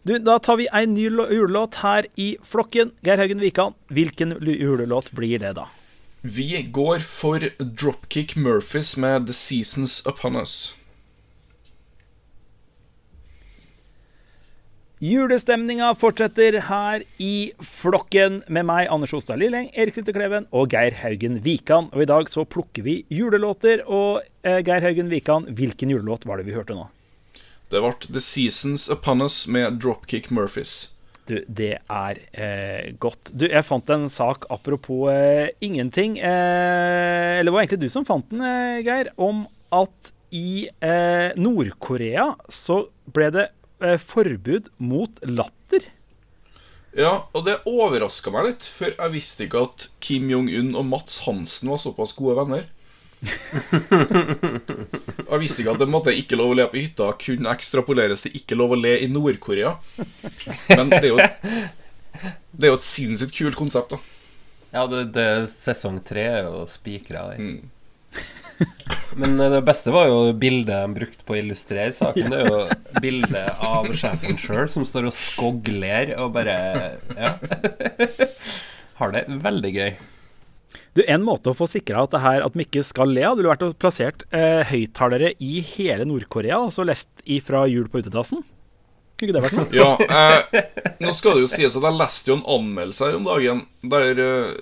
Du, 0.04 0.18
Da 0.18 0.38
tar 0.38 0.56
vi 0.56 0.66
en 0.68 0.94
ny 0.94 1.06
julelåt 1.08 1.78
her 1.80 2.06
i 2.20 2.36
flokken. 2.44 2.90
Geir 3.00 3.16
Haugen 3.22 3.40
Wikan, 3.40 3.72
hvilken 3.88 4.34
julelåt 4.44 5.10
blir 5.16 5.38
det, 5.40 5.54
da? 5.56 5.70
Vi 6.20 6.62
går 6.72 6.98
for 7.08 7.40
Dropkick 7.58 8.36
Murphys 8.36 8.96
med 9.00 9.26
The 9.26 9.32
Seasons 9.32 10.02
Upon 10.06 10.36
Us. 10.36 10.74
Julestemninga 15.00 15.88
fortsetter 15.96 16.58
her 16.68 17.02
i 17.20 17.52
flokken 17.60 18.42
med 18.46 18.68
meg, 18.68 18.90
Anders 18.92 19.12
Ostad 19.16 19.40
Lilleng, 19.40 19.70
Erik 19.72 19.96
Lytte 19.96 20.12
Kleven 20.16 20.44
og 20.52 20.72
Geir 20.72 21.00
Haugen 21.00 21.40
Wikan. 21.44 21.88
Og 21.96 22.04
i 22.04 22.08
dag 22.12 22.28
så 22.32 22.44
plukker 22.44 22.84
vi 22.84 22.98
julelåter. 23.08 23.86
Og 23.88 24.20
eh, 24.44 24.60
Geir 24.60 24.84
Haugen 24.84 25.08
Wikan, 25.12 25.48
hvilken 25.48 25.96
julelåt 25.96 26.28
var 26.28 26.40
det 26.40 26.48
vi 26.48 26.56
hørte 26.56 26.76
nå? 26.76 26.90
Det 27.74 27.80
ble 27.82 27.94
The 28.06 28.20
Seasons 28.22 28.86
Upon 28.86 29.24
Us 29.24 29.48
med 29.50 29.80
Dropkick 29.82 30.28
Murphys. 30.30 30.92
Du, 31.26 31.40
det 31.48 31.80
er 31.90 32.20
eh, 32.30 32.92
godt. 33.02 33.32
Du, 33.34 33.48
jeg 33.48 33.66
fant 33.66 33.88
en 33.90 34.04
sak 34.12 34.44
apropos 34.52 35.08
eh, 35.10 35.48
ingenting. 35.64 36.20
Eh, 36.20 37.40
eller 37.40 37.48
det 37.48 37.54
var 37.56 37.64
egentlig 37.64 37.80
du 37.82 37.90
som 37.90 38.06
fant 38.06 38.28
den, 38.30 38.44
eh, 38.46 38.78
Geir. 38.86 39.10
Om 39.18 39.48
at 39.74 40.12
i 40.30 40.68
eh, 40.86 41.34
Nord-Korea 41.34 42.28
så 42.46 42.84
ble 43.10 43.32
det 43.34 43.48
eh, 43.82 43.98
forbud 43.98 44.70
mot 44.78 45.18
latter. 45.26 45.90
Ja, 46.94 47.24
og 47.34 47.42
det 47.48 47.58
overraska 47.66 48.30
meg 48.30 48.52
litt, 48.52 48.70
for 48.70 48.94
jeg 48.94 49.16
visste 49.16 49.48
ikke 49.48 49.64
at 49.66 49.88
Kim 49.98 50.30
Jong-un 50.30 50.76
og 50.78 50.86
Mats 50.92 51.24
Hansen 51.26 51.74
var 51.74 51.82
såpass 51.82 52.14
gode 52.14 52.38
venner. 52.44 52.68
jeg 55.30 55.40
visste 55.42 55.62
ikke 55.62 55.74
at 55.74 55.82
det 55.82 55.90
måtte 55.90 56.14
ikke 56.14 56.38
lov 56.38 56.52
å 56.52 56.58
le 56.58 56.66
på 56.70 56.80
hytta 56.80 57.10
kun 57.20 57.48
ekstrapoleres 57.50 58.24
til 58.24 58.36
ikke 58.38 58.58
lov 58.58 58.76
å 58.76 58.80
le 58.80 58.94
i 59.04 59.10
Nord-Korea. 59.10 59.76
Men 60.70 60.92
det 60.92 61.02
er 61.02 61.10
jo 61.12 61.18
Det 62.54 62.68
er 62.68 62.70
jo 62.70 62.78
et 62.78 62.86
sinnssykt 62.86 63.36
kult 63.36 63.58
konsept, 63.58 63.96
da. 63.96 64.00
Ja, 64.74 64.86
det, 64.90 65.04
det 65.14 65.28
sesong 65.52 66.00
tre 66.06 66.24
er 66.30 66.42
jo 66.48 66.64
spikra 66.70 67.28
der. 67.30 67.38
Mm. 67.38 67.70
Men 69.20 69.40
eh, 69.40 69.50
det 69.50 69.62
beste 69.66 69.92
var 69.94 70.08
jo 70.10 70.32
bildet 70.38 70.74
de 70.74 70.94
brukte 70.98 71.26
på 71.26 71.36
å 71.36 71.40
illustrere 71.40 71.92
saken. 71.94 72.32
Det 72.32 72.40
er 72.40 72.50
jo 72.50 72.60
bildet 73.02 73.62
av 73.62 73.90
sjefen 73.96 74.38
sjøl 74.40 74.68
som 74.72 74.86
står 74.86 75.04
og 75.10 75.16
skogler 75.16 76.14
og 76.18 76.34
bare 76.36 76.56
Ja. 77.14 77.36
Har 79.00 79.14
det 79.14 79.24
veldig 79.42 79.72
gøy. 79.74 79.92
Du, 80.94 81.02
En 81.10 81.24
måte 81.26 81.50
å 81.50 81.56
få 81.58 81.66
sikra 81.70 82.04
at, 82.04 82.12
det 82.14 82.22
her, 82.22 82.42
at 82.46 82.56
Mikke 82.58 82.78
ikke 82.78 82.86
skal 82.86 83.10
le 83.10 83.24
av, 83.26 83.38
ville 83.38 83.50
vært 83.50 83.64
å 83.66 83.72
plassert 83.74 84.22
eh, 84.30 84.62
høyttalere 84.68 85.32
i 85.42 85.58
hele 85.74 86.06
Nord-Korea, 86.06 86.60
altså 86.62 86.86
lest 86.86 87.10
ifra 87.26 87.64
Jul 87.70 87.88
på 87.90 88.04
utedassen. 88.04 88.44
Kunne 89.18 89.30
ikke 89.30 89.34
det 89.34 89.42
vært 89.44 89.58
noe? 89.58 89.66
Ja, 89.74 89.90
eh, 89.98 90.94
nå 91.02 91.14
skal 91.14 91.36
det 91.36 91.44
jo 91.44 91.50
sies 91.50 91.74
at 91.74 91.86
jeg 91.86 91.98
leste 91.98 92.30
jo 92.30 92.38
en 92.38 92.46
anmeldelse 92.58 93.08
her 93.08 93.18
om 93.18 93.26
dagen 93.26 93.64
der 93.82 94.22
eh, 94.22 94.54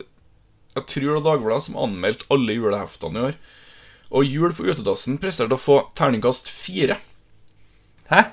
Jeg 0.78 0.88
tror 0.88 1.06
det 1.06 1.14
var 1.18 1.26
Dagbladet 1.28 1.68
som 1.68 1.80
anmeldte 1.84 2.28
alle 2.32 2.56
juleheftene 2.56 3.20
i 3.20 3.26
år. 3.30 3.38
Og 4.12 4.28
Jul 4.28 4.56
på 4.56 4.68
utedassen 4.68 5.20
presterte 5.20 5.56
å 5.56 5.60
få 5.60 5.78
terningkast 5.96 6.48
fire. 6.52 6.96
Hæ? 8.08 8.24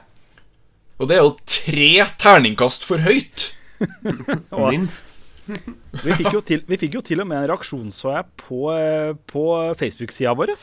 Og 0.99 1.07
det 1.07 1.15
er 1.15 1.23
jo 1.23 1.37
tre 1.47 1.93
terningkast 2.19 2.83
for 2.87 3.03
høyt! 3.03 3.51
Minst. 4.71 5.15
Vi 6.03 6.15
fikk, 6.15 6.29
jo 6.33 6.41
til, 6.45 6.61
vi 6.69 6.77
fikk 6.79 6.99
jo 6.99 7.01
til 7.05 7.23
og 7.23 7.27
med 7.29 7.41
en 7.41 7.49
reaksjon, 7.51 7.89
så 7.93 8.13
jeg, 8.17 8.27
på, 8.43 8.61
eh, 8.73 9.13
på 9.29 9.43
Facebook-sida 9.79 10.35
vår. 10.37 10.53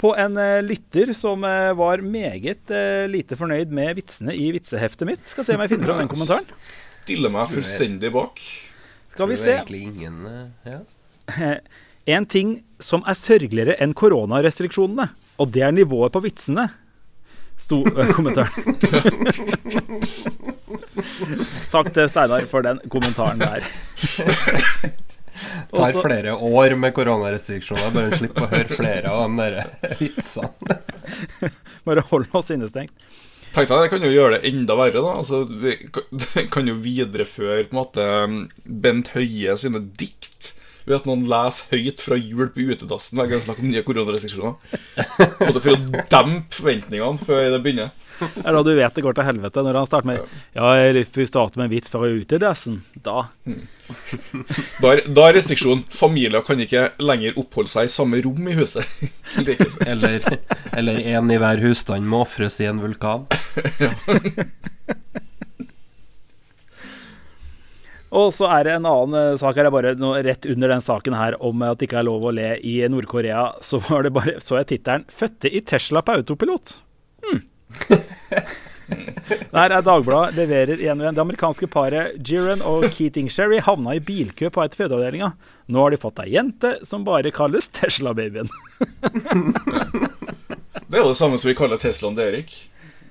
På 0.00 0.12
en 0.18 0.36
eh, 0.40 0.60
lytter 0.66 1.14
som 1.16 1.44
eh, 1.48 1.70
var 1.78 2.04
meget 2.04 2.74
lite 3.10 3.38
fornøyd 3.40 3.72
med 3.74 3.94
vitsene 4.00 4.36
i 4.36 4.50
vitseheftet 4.56 5.08
mitt. 5.08 5.24
Skal 5.30 5.46
se 5.46 5.56
om 5.56 5.64
jeg 5.64 5.74
finner 5.74 5.92
fram 5.92 6.04
den 6.04 6.12
kommentaren. 6.12 6.54
Stiller 7.04 7.32
meg 7.32 7.50
fullstendig 7.52 8.12
bak. 8.14 8.40
Skal 9.14 9.30
vi 9.30 9.40
se. 9.40 9.58
Ingen 9.78 10.22
ja. 10.66 10.82
En 12.04 12.26
ting 12.28 12.58
som 12.84 13.00
er 13.08 13.16
sørgeligere 13.16 13.78
enn 13.80 13.94
koronarestriksjonene, 13.96 15.06
og 15.40 15.52
det 15.54 15.62
er 15.64 15.72
nivået 15.72 16.12
på 16.12 16.20
vitsene, 16.20 16.66
sto 17.56 17.82
eh, 17.86 18.10
kommentaren. 18.14 18.50
Takk 21.74 21.90
til 21.94 22.08
Steinar 22.10 22.46
for 22.50 22.64
den 22.66 22.80
kommentaren 22.92 23.40
der. 23.42 23.64
Det 25.74 25.74
Tar 25.74 25.96
flere 26.04 26.34
år 26.36 26.76
med 26.78 26.94
koronarestriksjoner, 26.94 27.90
bare 27.94 28.10
en 28.12 28.18
slipper 28.20 28.44
å 28.46 28.50
høre 28.52 28.76
flere 28.78 29.10
av 29.10 29.24
de 29.26 29.36
der 29.42 29.54
vitsene. 29.98 30.76
Bare 31.84 32.04
hold 32.12 32.28
oss 32.38 32.52
innestengt. 32.54 32.94
Tenk 33.54 33.68
deg, 33.70 33.82
Det 33.84 33.90
kan 33.92 34.02
jo 34.06 34.10
gjøre 34.14 34.38
det 34.38 34.48
enda 34.50 34.74
verre. 34.78 35.00
da 35.02 35.12
Altså, 35.20 35.44
Vi 35.46 35.76
kan- 35.94 36.48
kan 36.54 36.66
jo 36.70 36.74
videreføre 36.82 37.64
på 37.68 37.74
en 37.74 37.80
måte 37.80 38.06
Bent 38.66 39.08
Høie 39.14 39.56
sine 39.60 39.80
dikt 39.98 40.54
ved 40.84 40.96
at 40.98 41.06
noen 41.08 41.24
leser 41.30 41.72
høyt 41.72 42.02
fra 42.04 42.18
jul 42.20 42.48
på 42.52 42.66
utedassen 42.68 43.18
hver 43.18 43.28
gang 43.30 43.40
det 43.40 43.42
er 43.42 43.46
snakk 43.48 43.60
om 43.62 43.70
nye 43.72 43.84
koronarestriksjoner. 43.86 44.80
Både 45.40 45.62
for 45.64 45.72
å 45.72 46.02
dempe 46.12 46.58
forventningene 46.58 47.28
før 47.28 47.46
det 47.54 47.60
begynner. 47.64 47.92
Det 48.20 48.44
er 48.46 48.54
da 48.54 48.62
du 48.62 48.70
vet 48.78 48.94
det 48.94 49.02
går 49.02 49.16
til 49.16 49.26
helvete, 49.26 49.62
når 49.66 49.78
han 49.80 49.88
starter 49.88 50.06
med 50.06 50.20
Ja, 50.54 50.74
jeg 50.78 51.02
å 51.02 51.26
starte 51.26 51.58
med 51.58 51.66
en 51.66 51.72
vits 51.72 51.90
fra 51.90 52.06
utedassen. 52.06 52.82
Da. 52.94 53.24
Da 54.80 54.92
er, 54.92 55.02
da 55.16 55.26
er 55.28 55.38
restriksjonen 55.38 55.82
familier 55.92 56.44
kan 56.46 56.60
ikke 56.62 56.90
lenger 57.02 57.40
oppholde 57.40 57.72
seg 57.72 57.88
i 57.88 57.94
samme 57.94 58.20
rom 58.24 58.50
i 58.50 58.58
huset. 58.58 58.86
Er 59.40 59.50
Eller, 59.94 60.28
eller 60.76 61.00
en 61.16 61.32
i 61.32 61.40
hver 61.40 61.64
husstand 61.64 62.06
må 62.08 62.22
ofres 62.24 62.60
i 62.62 62.70
en 62.70 62.84
vulkan. 62.84 63.26
Og 68.14 68.30
så 68.34 68.46
er 68.54 68.66
det 68.66 68.74
en 68.76 68.88
annen 68.88 69.16
eh, 69.18 69.38
sak 69.40 69.58
her, 69.58 69.70
bare 69.74 69.94
nå, 69.98 70.12
rett 70.22 70.46
under 70.50 70.70
den 70.70 70.84
saken 70.84 71.16
her 71.18 71.36
om 71.42 71.64
at 71.66 71.80
det 71.80 71.88
ikke 71.88 72.00
er 72.02 72.06
lov 72.06 72.28
å 72.28 72.34
le 72.34 72.52
i 72.62 72.76
Nord-Korea, 72.90 73.46
så 73.68 73.80
var 73.88 74.06
det 74.06 74.14
bare, 74.14 74.36
så 74.44 74.60
jeg 74.60 74.70
tittelen 74.74 75.08
'Fødte 75.10 75.50
i 75.50 75.64
Tesla 75.66 76.04
på 76.04 76.20
autopilot'. 76.20 76.76
Hmm. 77.24 77.42
Der 79.54 79.72
er 79.72 79.80
Dagbladet 79.80 80.36
leverer 80.36 80.76
igjen 80.76 80.98
og 80.98 81.06
igjen. 81.06 81.16
Det 81.16 81.22
amerikanske 81.22 81.66
paret 81.72 82.18
Jiren 82.20 82.60
og 82.60 82.84
Keating 82.92 83.30
Sherry 83.32 83.62
havna 83.64 83.94
i 83.96 84.02
bilkø 84.04 84.50
på 84.52 84.60
et 84.60 84.76
fødeavdelinga. 84.76 85.30
Nå 85.72 85.80
har 85.80 85.94
de 85.94 86.00
fått 86.02 86.20
ei 86.20 86.34
jente 86.34 86.74
som 86.84 87.06
bare 87.06 87.32
kalles 87.34 87.70
Tesla-babyen. 87.72 88.50
Det 90.84 91.00
er 91.00 91.02
jo 91.02 91.10
det 91.10 91.18
samme 91.18 91.40
som 91.40 91.48
vi 91.48 91.56
kaller 91.58 91.80
Teslaen 91.80 92.14
til 92.14 92.28
Erik. 92.28 92.52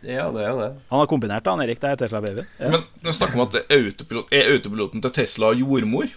Ja, 0.04 0.28
det 0.36 0.44
er 0.44 0.50
jo 0.52 0.60
det. 0.60 0.72
Han 0.90 1.00
har 1.00 1.08
kombinert 1.08 1.46
det, 1.46 1.52
han 1.54 1.64
Erik. 1.64 1.80
Det 1.80 1.90
er 1.90 2.00
Tesla-baby. 2.02 2.44
Ja. 2.60 2.72
Men 2.76 3.08
vi 3.08 3.14
snakker 3.16 3.40
om 3.40 3.46
at 3.46 3.56
det 3.56 3.64
autopilot, 3.72 4.34
er 4.36 4.52
autopiloten 4.52 5.04
til 5.04 5.16
Tesla 5.16 5.54
jordmor? 5.56 6.10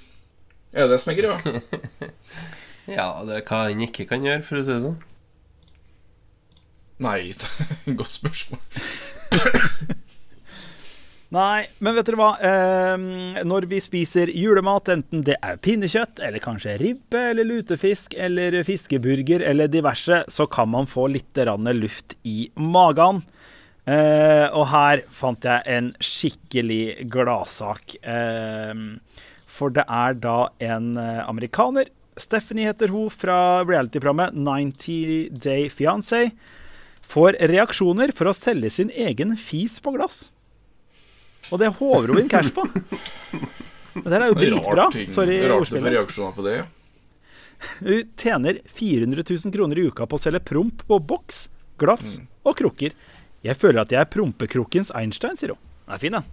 Er 0.74 0.86
det 0.86 0.96
det 0.96 1.02
som 1.04 1.12
er 1.14 1.20
greia? 1.20 1.60
Ja, 2.86 3.08
det 3.26 3.40
er 3.40 3.46
hva 3.48 3.64
han 3.66 3.80
ikke 3.82 4.04
kan 4.06 4.22
gjøre, 4.22 4.44
for 4.46 4.60
å 4.60 4.62
si 4.62 4.70
det 4.70 4.82
sånn. 4.84 4.98
Nei, 7.02 7.32
det 7.40 7.48
er 7.50 7.72
et 7.74 7.96
godt 7.98 8.14
spørsmål. 8.14 8.60
Nei, 11.34 11.66
men 11.82 11.96
vet 11.96 12.06
dere 12.06 12.18
hva? 12.20 12.28
Eh, 12.38 13.42
når 13.44 13.66
vi 13.72 13.80
spiser 13.82 14.30
julemat, 14.30 14.92
enten 14.94 15.24
det 15.26 15.34
er 15.42 15.58
pinnekjøtt, 15.58 16.22
eller 16.22 16.42
kanskje 16.44 16.76
ribbe, 16.78 17.24
eller 17.32 17.48
lutefisk, 17.48 18.14
eller 18.14 18.60
fiskeburger, 18.64 19.42
eller 19.42 19.66
diverse, 19.70 20.22
så 20.30 20.46
kan 20.46 20.70
man 20.70 20.86
få 20.86 21.08
litt 21.10 21.42
luft 21.74 22.14
i 22.22 22.46
magen. 22.54 23.24
Eh, 23.86 24.46
og 24.50 24.66
her 24.72 25.04
fant 25.14 25.46
jeg 25.46 25.62
en 25.70 25.92
skikkelig 26.02 27.06
gladsak. 27.12 27.94
Eh, 28.02 28.74
for 29.46 29.72
det 29.74 29.86
er 29.86 30.16
da 30.20 30.38
en 30.74 30.96
eh, 31.00 31.22
amerikaner, 31.26 31.92
Stephanie 32.16 32.64
heter 32.64 32.88
hun, 32.88 33.10
fra 33.12 33.62
reality-programmet 33.68 34.34
90 34.34 35.36
Day 35.36 35.68
Fiancé, 35.68 36.30
får 37.06 37.36
reaksjoner 37.52 38.10
for 38.16 38.30
å 38.30 38.34
selge 38.34 38.72
sin 38.72 38.90
egen 38.90 39.36
fis 39.36 39.76
på 39.84 39.92
glass. 39.94 40.30
Og 41.52 41.60
det 41.62 41.70
håver 41.78 42.10
hun 42.10 42.24
inn 42.24 42.30
cash 42.32 42.50
på. 42.56 42.64
Men 44.00 44.08
det 44.08 44.16
er 44.16 44.24
jo 44.32 44.38
dritbra. 44.40 44.88
Sorry, 45.12 45.36
ordspillet. 45.52 45.92
reaksjoner 45.94 46.34
på 46.36 46.46
det. 46.48 46.56
Hun 47.86 48.10
tjener 48.20 48.58
400 48.76 49.22
000 49.24 49.54
kroner 49.54 49.78
i 49.80 49.86
uka 49.88 50.04
på 50.08 50.18
å 50.18 50.20
selge 50.20 50.42
promp 50.44 50.82
på 50.88 50.98
boks, 51.00 51.46
glass 51.80 52.18
og 52.44 52.58
krukker. 52.58 52.92
Jeg 53.46 53.56
føler 53.60 53.84
at 53.84 53.92
jeg 53.94 54.00
er 54.02 54.08
prompekrukkens 54.10 54.90
Einstein, 54.98 55.36
sier 55.38 55.54
hun. 55.54 55.60
Den 55.86 55.94
er 55.94 56.00
fin, 56.02 56.16
den. 56.16 56.24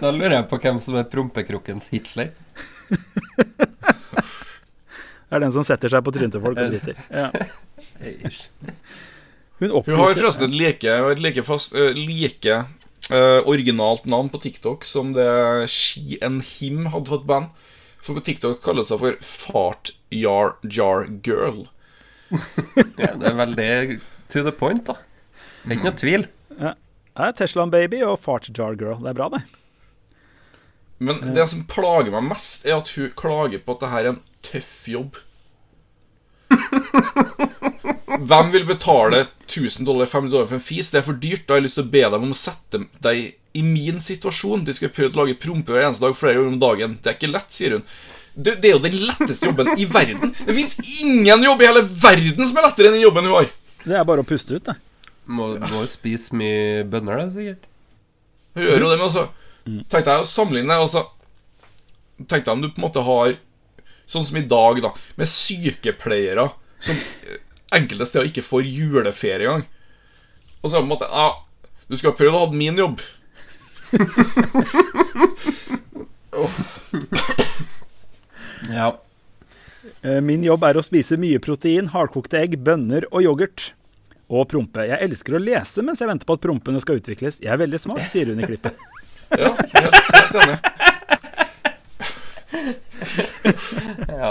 Da 0.00 0.10
lurer 0.14 0.34
jeg 0.38 0.46
på 0.50 0.58
hvem 0.62 0.78
som 0.82 0.96
er 0.98 1.04
prompekrukkens 1.10 1.90
Hitler. 1.92 2.32
Det 5.30 5.36
er 5.36 5.44
den 5.44 5.52
som 5.54 5.64
setter 5.66 5.92
seg 5.92 6.02
på 6.02 6.12
trynet 6.14 6.32
til 6.34 6.42
folk 6.42 6.58
og 6.58 6.72
driter. 6.72 6.96
Ja. 7.12 7.28
Hun 9.60 9.70
Hun 9.70 9.98
har 10.00 10.14
forresten 10.16 10.48
et 10.48 10.56
like, 10.56 10.88
et 10.88 11.20
like, 11.20 11.42
fast, 11.44 11.74
eh, 11.76 11.92
like 11.94 12.56
uh, 12.56 13.40
originalt 13.44 14.08
navn 14.08 14.30
på 14.32 14.40
TikTok 14.42 14.86
som 14.88 15.12
det 15.14 15.68
She 15.70 16.18
and 16.24 16.42
Him 16.42 16.86
hadde 16.94 17.12
fått 17.12 17.28
band. 17.28 17.52
For 18.00 18.16
på 18.16 18.24
TikTok 18.24 18.62
kaller 18.64 18.82
det 18.82 18.90
seg 18.90 19.02
for 19.04 19.20
Fart 19.20 19.92
Jar 20.08 20.56
Jar 20.64 21.06
Girl. 21.22 21.68
Ja, 22.30 23.14
det 23.18 23.26
er 23.30 23.38
veldig 23.38 23.70
to 24.30 24.42
the 24.46 24.52
point, 24.54 24.84
da. 24.86 24.94
Det 25.64 25.72
er 25.74 25.76
ikke 25.78 25.90
noe 25.90 26.00
tvil. 26.00 26.26
ja. 26.60 26.74
Det 27.20 27.26
er 27.26 27.32
Teslaen 27.36 27.72
Baby 27.72 27.98
og 28.06 28.20
Fart 28.22 28.46
Jar 28.56 28.76
Girl. 28.80 29.00
Det 29.02 29.10
er 29.10 29.16
bra, 29.18 29.26
det. 29.34 29.40
Men 31.04 31.18
det 31.34 31.48
som 31.50 31.64
plager 31.68 32.12
meg 32.14 32.28
mest, 32.30 32.62
er 32.68 32.78
at 32.78 32.88
hun 32.94 33.10
klager 33.18 33.60
på 33.64 33.74
at 33.74 33.82
det 33.82 33.90
her 33.92 34.06
er 34.06 34.12
en 34.14 34.22
tøff 34.46 34.86
jobb. 34.88 35.18
Hvem 38.20 38.50
vil 38.52 38.66
betale 38.68 39.24
1000 39.46 39.86
dollar, 39.88 40.06
500 40.10 40.32
dollar 40.32 40.48
for 40.50 40.58
en 40.58 40.64
fis? 40.64 40.90
Det 40.92 41.00
er 41.00 41.06
for 41.06 41.18
dyrt. 41.20 41.44
Da 41.46 41.54
har 41.54 41.60
jeg 41.60 41.66
lyst 41.68 41.78
til 41.80 41.86
å 41.86 41.92
be 41.92 42.02
dem 42.14 42.26
om 42.26 42.32
å 42.34 42.38
sette 42.38 42.82
deg 43.04 43.20
i 43.58 43.62
min 43.66 44.00
situasjon. 44.04 44.64
De 44.66 44.74
skal 44.76 44.92
prøve 44.94 45.12
å 45.14 45.22
lage 45.24 45.38
prompe 45.40 45.72
hver 45.74 45.86
eneste 45.88 46.04
dag 46.06 46.16
flere 46.18 46.38
ganger 46.38 46.54
om 46.54 46.60
dagen. 46.62 46.96
Det 47.02 47.12
er 47.12 47.18
ikke 47.18 47.32
lett, 47.34 47.52
sier 47.56 47.76
hun. 47.78 47.86
Det, 48.34 48.54
det 48.62 48.70
er 48.70 48.76
jo 48.76 48.82
den 48.84 48.98
letteste 49.08 49.50
jobben 49.50 49.72
i 49.76 49.86
verden. 49.90 50.34
Det 50.46 50.54
fins 50.54 50.76
ingen 51.02 51.44
jobb 51.44 51.62
i 51.62 51.68
hele 51.68 51.82
verden 51.88 52.46
som 52.46 52.60
er 52.60 52.68
lettere 52.68 52.90
enn 52.90 52.98
den 52.98 53.04
jobben 53.04 53.26
hun 53.26 53.36
har. 53.38 53.50
Det 53.82 53.96
er 53.96 54.06
bare 54.06 54.22
å 54.22 54.28
puste 54.28 54.56
ut, 54.56 54.64
det. 54.68 54.76
Må, 55.30 55.52
må 55.72 55.82
spise 55.90 56.36
mye 56.36 56.84
bønner, 56.90 57.20
da, 57.20 57.28
sikkert. 57.34 57.66
Hun 58.56 58.66
gjør 58.66 58.84
jo 58.84 58.90
det, 58.90 58.98
men 58.98 59.06
også 59.06 59.28
Tenk 59.92 60.06
deg 60.06 60.22
å 60.22 60.26
sammenligne 60.26 60.76
og 60.82 60.88
så 60.90 61.04
Tenk 62.26 62.46
deg 62.46 62.50
om 62.50 62.62
du 62.64 62.70
på 62.72 62.80
en 62.80 62.86
måte 62.88 63.02
har 63.06 63.36
Sånn 64.10 64.26
som 64.26 64.40
i 64.40 64.48
dag, 64.50 64.80
da. 64.82 64.90
Med 65.20 65.30
sykepleiere 65.30 66.48
som 66.82 66.96
eh, 66.96 67.38
enkelte 67.76 68.08
steder 68.08 68.30
ikke 68.30 68.42
får 68.42 68.66
juleferie 68.66 69.46
engang. 69.46 69.66
Og 70.64 70.66
så 70.66 70.74
er 70.74 70.80
det 70.80 70.80
på 70.80 70.88
en 70.88 70.94
måte 70.96 71.12
Ja, 71.12 71.28
du 71.86 71.94
skal 72.00 72.16
prøve 72.18 72.34
å 72.34 72.42
ha 72.42 72.48
min 72.50 72.80
jobb. 72.80 72.98
Ja. 78.70 78.92
Eh, 80.02 80.20
Min 80.24 80.44
jobb 80.44 80.64
er 80.68 80.78
å 80.78 80.84
spise 80.84 81.18
mye 81.20 81.40
protein, 81.42 81.90
hardkokte 81.94 82.40
egg, 82.40 82.58
bønner 82.64 83.06
og 83.10 83.24
yoghurt. 83.26 83.70
Og 84.30 84.46
prompe. 84.46 84.84
Jeg 84.86 85.02
elsker 85.02 85.34
å 85.34 85.42
lese 85.42 85.82
mens 85.82 85.98
jeg 85.98 86.06
venter 86.06 86.28
på 86.28 86.36
at 86.38 86.44
prompene 86.44 86.78
skal 86.82 87.00
utvikles. 87.00 87.40
Jeg 87.42 87.50
er 87.50 87.58
veldig 87.58 87.80
smart, 87.82 88.04
sier 88.12 88.30
hun 88.30 88.38
i 88.38 88.46
klippet. 88.46 88.78
Ja, 89.34 89.50
helt, 89.74 90.36
enig. 90.38 90.58
ja. 94.08 94.30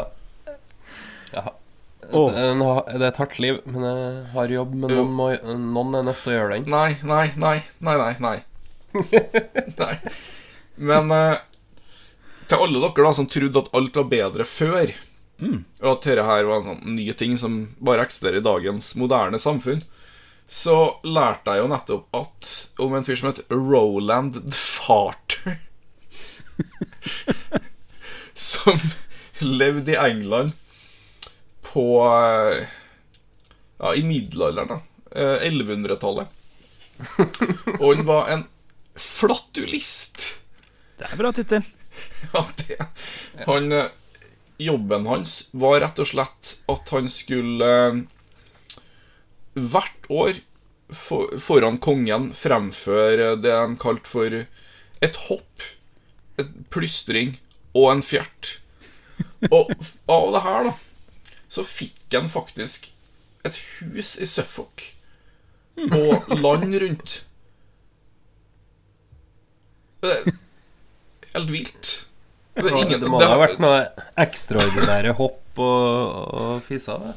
ja. 1.33 1.45
Åh. 2.09 2.31
Det, 2.33 2.41
er 2.41 2.95
er 2.95 3.03
et 3.11 3.19
hardt 3.21 3.35
liv, 3.43 3.59
men 3.69 3.83
jeg 3.85 4.23
har 4.33 4.53
jobb, 4.55 4.71
men 4.73 4.95
noen, 4.95 5.11
må, 5.13 5.27
noen 5.61 5.99
er 5.99 6.07
nødt 6.07 6.23
til 6.23 6.31
å 6.33 6.37
gjøre 6.37 6.55
den. 6.55 6.71
Nei, 6.71 6.95
nei, 7.05 7.27
nei, 7.37 7.57
nei, 7.85 7.97
nei, 7.99 8.13
nei. 8.23 8.37
nei. 9.83 9.93
Men 10.89 11.13
eh, 11.13 11.35
til 12.49 12.63
alle 12.65 12.81
dere 12.81 13.05
da 13.05 13.13
som 13.15 13.27
trodde 13.29 13.61
at 13.61 13.71
alt 13.77 13.99
var 14.01 14.09
bedre 14.11 14.45
før, 14.47 14.91
og 15.39 15.89
at 15.93 16.03
dette 16.03 16.25
her 16.27 16.47
var 16.49 16.59
en 16.59 16.67
sånn 16.73 16.95
ny 16.97 17.05
ting 17.15 17.37
som 17.39 17.59
bare 17.79 18.03
eksisterer 18.03 18.41
i 18.41 18.45
dagens 18.45 18.91
moderne 18.99 19.39
samfunn, 19.39 19.83
så 20.49 20.75
lærte 21.05 21.53
jeg 21.53 21.61
jo 21.61 21.69
nettopp 21.69 22.17
at 22.17 22.49
om 22.81 22.95
en 22.97 23.05
fyr 23.05 23.19
som 23.19 23.29
heter 23.29 23.45
Roland 23.53 24.39
the 24.41 24.57
Farter 24.57 25.59
Som 28.39 28.79
levde 29.39 29.93
i 29.93 29.99
England 29.99 30.55
på 31.69 31.85
eh, 32.01 32.65
Ja, 33.77 33.93
i 33.95 34.03
middelalderen, 34.03 34.73
da. 34.73 34.79
Eh, 35.13 35.45
1100-tallet. 35.47 36.27
Og 37.77 37.85
han 37.93 38.05
var 38.09 38.31
en 38.33 38.43
flatulist. 38.99 40.25
Det 40.99 41.07
er 41.07 41.19
bra 41.21 41.31
tittel. 41.35 41.63
Ja, 42.33 42.45
det 42.57 43.45
Han 43.47 43.71
eh, 43.71 43.91
Jobben 44.59 45.05
hans 45.07 45.47
var 45.55 45.79
rett 45.79 45.99
og 46.03 46.09
slett 46.09 46.55
at 46.71 46.89
han 46.91 47.07
skulle 47.11 47.69
eh, 47.89 48.01
hvert 49.55 50.09
år 50.11 50.41
for, 50.89 51.37
foran 51.39 51.77
kongen 51.83 52.31
fremføre 52.35 53.35
det 53.39 53.53
de 53.53 53.77
kalte 53.81 54.09
for 54.09 54.35
et 54.99 55.19
hopp, 55.29 55.63
et 56.41 56.51
plystring 56.73 57.37
og 57.77 57.91
en 57.93 58.03
fjert. 58.03 58.57
Og 59.55 59.71
av 60.09 60.29
det 60.33 60.41
her, 60.43 60.69
da, 60.69 61.33
så 61.51 61.63
fikk 61.67 62.15
han 62.15 62.29
faktisk 62.31 62.89
et 63.47 63.59
hus 63.79 64.15
i 64.19 64.27
Suffolk 64.27 64.83
og 65.79 66.27
land 66.43 66.75
rundt. 66.83 67.19
Helt 70.03 71.51
vilt. 71.51 72.08
Det 72.59 72.75
ingen 72.75 72.99
det 73.01 73.09
må 73.09 73.19
det 73.21 73.29
ha 73.31 73.39
vært 73.39 73.59
noe 73.63 73.81
ekstraordinære 74.19 75.15
hopp 75.17 75.61
og, 75.63 76.13
og 76.43 76.61
fisa. 76.67 76.97
det. 77.03 77.15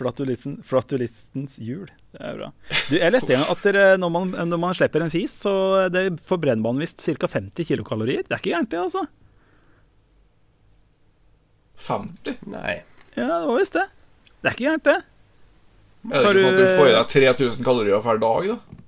Flatulisten, 0.00 0.62
flatulistens 0.64 1.58
jul. 1.60 1.90
Det 2.14 2.22
er 2.24 2.38
bra. 2.38 2.46
Du, 2.88 2.94
jeg 2.96 3.12
leste 3.12 3.34
igjen 3.34 3.44
at 3.52 3.64
dere, 3.66 3.82
når, 4.00 4.12
man, 4.14 4.30
når 4.48 4.60
man 4.62 4.76
slipper 4.76 5.04
en 5.04 5.12
fis, 5.12 5.34
så 5.42 5.52
det 5.92 6.06
forbrenner 6.28 6.64
man 6.64 6.80
visst 6.80 7.04
ca. 7.04 7.28
50 7.28 7.68
kilokalorier. 7.68 8.24
Det 8.24 8.32
er 8.32 8.40
ikke 8.40 8.54
gærent, 8.54 8.70
det, 8.72 8.80
altså. 8.80 9.04
50? 11.84 12.40
Nei. 12.48 12.78
Ja, 13.18 13.26
det 13.28 13.46
var 13.50 13.58
visst 13.60 13.76
det. 13.76 13.86
Det 14.40 14.48
er 14.48 14.56
ikke 14.56 14.68
gærent, 14.70 14.88
det. 14.88 14.98
Er 16.00 16.16
det 16.16 16.20
ikke 16.20 16.24
sånn 16.24 16.48
at 16.48 16.56
du, 16.56 16.62
du 16.64 16.80
får 16.80 16.88
i 16.88 16.96
deg 16.96 17.12
3000 17.12 17.66
kalorier 17.68 18.04
hver 18.06 18.22
dag, 18.24 18.50
da? 18.54 18.79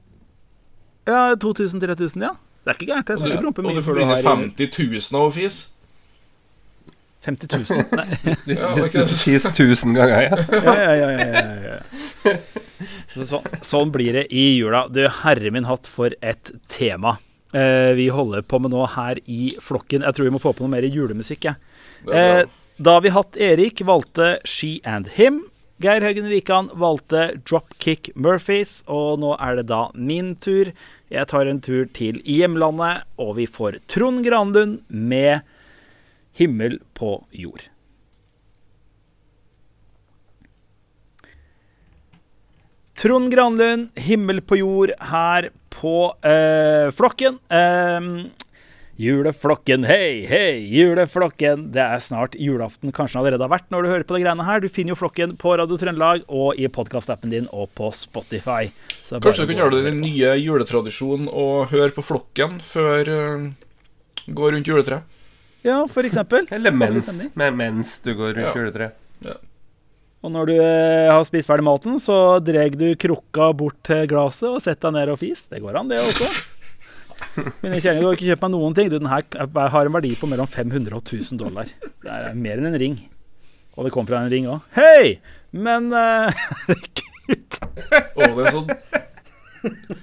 Ja, 1.09 1.35
2000-3000, 1.35 2.23
ja. 2.23 2.33
Det 2.63 2.71
er 2.71 2.79
ikke 2.79 2.89
gærent. 2.93 3.09
Jeg 3.11 3.19
skal 3.19 3.33
ikke 3.35 3.45
prompe 3.49 3.63
og 3.63 3.69
mye 3.69 3.81
du 3.81 3.85
før 3.85 3.99
du 3.99 4.03
får 4.05 4.11
har 4.13 4.23
50 4.23 5.11
000 5.13 5.21
over 5.21 5.31
fis. 5.35 5.57
fise? 5.59 5.69
50 7.23 7.71
000. 7.71 7.85
Nei. 7.95 8.07
Hvis, 8.47 8.63
Ja, 8.63 9.05
du 9.07 9.15
fiser 9.19 9.55
tusen 9.55 9.95
ganger, 9.95 10.25
ja. 10.27 10.39
Ja, 10.51 10.75
ja, 10.75 10.95
ja, 10.95 11.11
ja, 11.11 11.27
ja, 11.35 11.77
ja. 11.77 12.37
Så, 13.15 13.27
så, 13.29 13.43
sånn 13.63 13.93
blir 13.95 14.17
det 14.17 14.25
i 14.35 14.57
jula. 14.57 14.87
Du, 14.91 15.05
herre 15.23 15.53
min 15.55 15.67
hatt 15.69 15.87
for 15.91 16.15
et 16.23 16.51
tema. 16.73 17.17
Eh, 17.55 17.93
vi 17.99 18.09
holder 18.11 18.43
på 18.43 18.59
med 18.63 18.73
nå 18.75 18.83
her 18.97 19.21
i 19.31 19.53
flokken. 19.63 20.03
Jeg 20.07 20.17
tror 20.17 20.27
vi 20.29 20.35
må 20.35 20.41
få 20.43 20.55
på 20.57 20.65
noe 20.65 20.73
mer 20.73 20.87
julemusikk. 20.89 21.51
jeg. 21.51 21.55
Er 22.11 22.43
Eh, 22.43 22.51
da 22.83 22.97
har 22.97 23.05
vi 23.05 23.13
hatt 23.15 23.37
Erik 23.39 23.85
valgte 23.87 24.39
She 24.49 24.81
and 24.89 25.13
Him. 25.15 25.45
Geir 25.83 26.05
Haugen 26.05 26.29
Wikan 26.31 26.69
valgte 26.79 27.41
Dropkick 27.43 28.13
Murphys, 28.15 28.85
og 28.87 29.19
nå 29.19 29.33
er 29.43 29.57
det 29.59 29.65
da 29.67 29.89
min 29.99 30.37
tur. 30.39 30.69
Jeg 31.11 31.27
tar 31.33 31.49
en 31.51 31.59
tur 31.59 31.89
til 31.91 32.21
hjemlandet, 32.23 33.03
og 33.19 33.33
vi 33.41 33.49
får 33.51 33.81
Trond 33.91 34.23
Granlund 34.23 34.85
med 34.87 35.43
'Himmel 36.39 36.79
på 36.95 37.25
jord'. 37.35 37.67
Trond 42.95 43.35
Granlund, 43.35 43.91
'Himmel 43.99 44.41
på 44.41 44.63
jord' 44.63 44.95
her 45.03 45.51
på 45.69 46.15
eh, 46.23 46.95
Flokken. 46.95 47.43
Eh, 47.51 48.01
juleflokken, 49.01 49.85
hei, 49.89 50.27
hei, 50.29 50.59
juleflokken. 50.69 51.69
Det 51.73 51.81
er 51.83 52.03
snart 52.05 52.37
julaften, 52.39 52.93
kanskje 52.95 53.17
den 53.17 53.23
allerede 53.23 53.47
har 53.47 53.53
vært 53.55 53.71
når 53.73 53.83
du 53.87 53.91
hører 53.93 54.07
på 54.09 54.17
de 54.19 54.23
greiene 54.25 54.47
her. 54.47 54.61
Du 54.63 54.69
finner 54.73 54.93
jo 54.95 54.99
Flokken 55.01 55.35
på 55.41 55.55
Radio 55.59 55.79
Trøndelag 55.81 56.27
og 56.29 56.61
i 56.61 56.69
podkastappen 56.73 57.33
din 57.33 57.49
og 57.53 57.71
på 57.79 57.89
Spotify. 57.97 58.69
Så 59.03 59.21
Kanskje 59.23 59.47
du 59.49 59.55
kan 59.55 59.65
gjøre 59.65 59.81
det 59.81 59.91
din 59.91 60.03
nye 60.05 60.35
juletradisjonen 60.43 61.31
og 61.33 61.73
høre 61.73 61.93
på 61.97 62.05
flokken 62.07 62.61
før 62.69 63.13
uh, 63.13 63.49
går 64.29 64.57
rundt 64.59 64.69
juletreet. 64.71 65.19
Ja, 65.63 65.81
for 65.87 66.03
eksempel. 66.07 66.49
Eller 66.51 66.75
mens, 66.75 67.31
med, 67.39 67.55
mens 67.55 68.01
du 68.03 68.13
går 68.19 68.35
rundt 68.35 68.49
Ja. 68.51 68.55
juletreet. 68.59 68.99
Og 70.23 70.31
når 70.31 70.47
du 70.47 70.53
eh, 70.55 71.09
har 71.11 71.23
spist 71.27 71.49
ferdig 71.51 71.65
maten, 71.67 71.97
så 71.99 72.39
dreg 72.39 72.77
du 72.79 72.93
krukka 72.95 73.49
bort 73.59 73.81
til 73.83 74.05
glasset 74.07 74.47
og 74.53 74.61
setter 74.63 74.93
deg 74.93 75.01
ned 75.01 75.11
og 75.11 75.19
fis. 75.19 75.49
Det 75.51 75.59
går 75.63 75.81
an, 75.81 75.89
det 75.91 75.99
også. 75.99 76.29
Kjenner, 77.35 78.01
du 78.01 78.07
har 78.09 78.17
ikke 78.17 78.29
kjøpt 78.31 78.45
meg 78.45 78.55
noen 78.55 78.77
ting. 78.77 78.91
Du, 78.93 78.99
den 78.99 79.11
her 79.11 79.25
har 79.75 79.89
en 79.89 79.97
verdi 79.97 80.13
på 80.19 80.29
mellom 80.31 80.49
500 80.51 80.97
og 80.97 81.03
1000 81.03 81.41
dollar. 81.41 81.71
Det 81.83 82.13
er 82.13 82.37
mer 82.39 82.61
enn 82.61 82.73
en 82.73 82.81
ring. 82.83 82.99
Og 83.77 83.87
det 83.87 83.93
kom 83.95 84.09
fra 84.09 84.21
en 84.21 84.33
ring 84.33 84.49
òg. 84.51 84.65
Hei! 84.77 85.19
Men 85.53 85.91
eh, 85.97 86.43
Herregud. 86.67 87.59
Uh, 88.17 88.47
sånn 88.51 88.71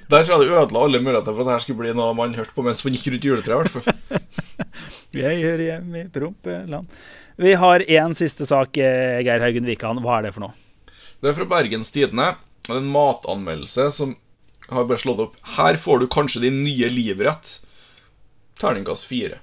Der 0.09 0.23
tror 0.23 0.31
jeg 0.31 0.47
det 0.47 0.55
ødela 0.55 0.83
alle 0.85 1.01
muligheter 1.03 1.33
for 1.33 1.43
at 1.43 1.49
dette 1.51 1.65
skulle 1.65 1.81
bli 1.81 1.93
noe 1.97 2.15
man 2.17 2.35
hørte 2.37 2.55
på 2.55 2.65
mens 2.65 2.83
man 2.85 2.95
gikk 2.95 3.09
rundt 3.13 3.27
juletreet. 3.27 3.55
i 3.55 3.61
hvert 3.61 3.73
fall. 3.75 4.25
Jeg 5.19 5.41
hører 5.41 5.63
hjemme 5.65 6.03
i 6.03 6.09
prompeland. 6.13 6.97
Vi 7.41 7.53
har 7.57 7.81
én 7.81 8.13
siste 8.17 8.45
sak, 8.45 8.77
eh, 8.77 9.21
Geir 9.25 9.41
Haugen 9.41 9.65
Wikan. 9.65 10.01
Hva 10.03 10.19
er 10.19 10.27
det 10.27 10.33
for 10.35 10.45
noe? 10.45 10.53
Det 11.19 11.31
er 11.31 11.37
fra 11.37 11.47
Bergens 11.49 11.89
Tidende. 11.91 12.27
En 12.69 12.89
matanmeldelse 12.93 13.87
som 13.95 14.13
har 14.71 14.85
bare 14.89 15.01
slått 15.01 15.19
opp. 15.23 15.35
Her 15.57 15.77
får 15.81 15.99
du 16.03 16.07
kanskje 16.11 16.41
din 16.45 16.63
nye 16.63 16.89
livrett. 16.91 17.59
Terningkast 18.59 19.05
fire. 19.09 19.39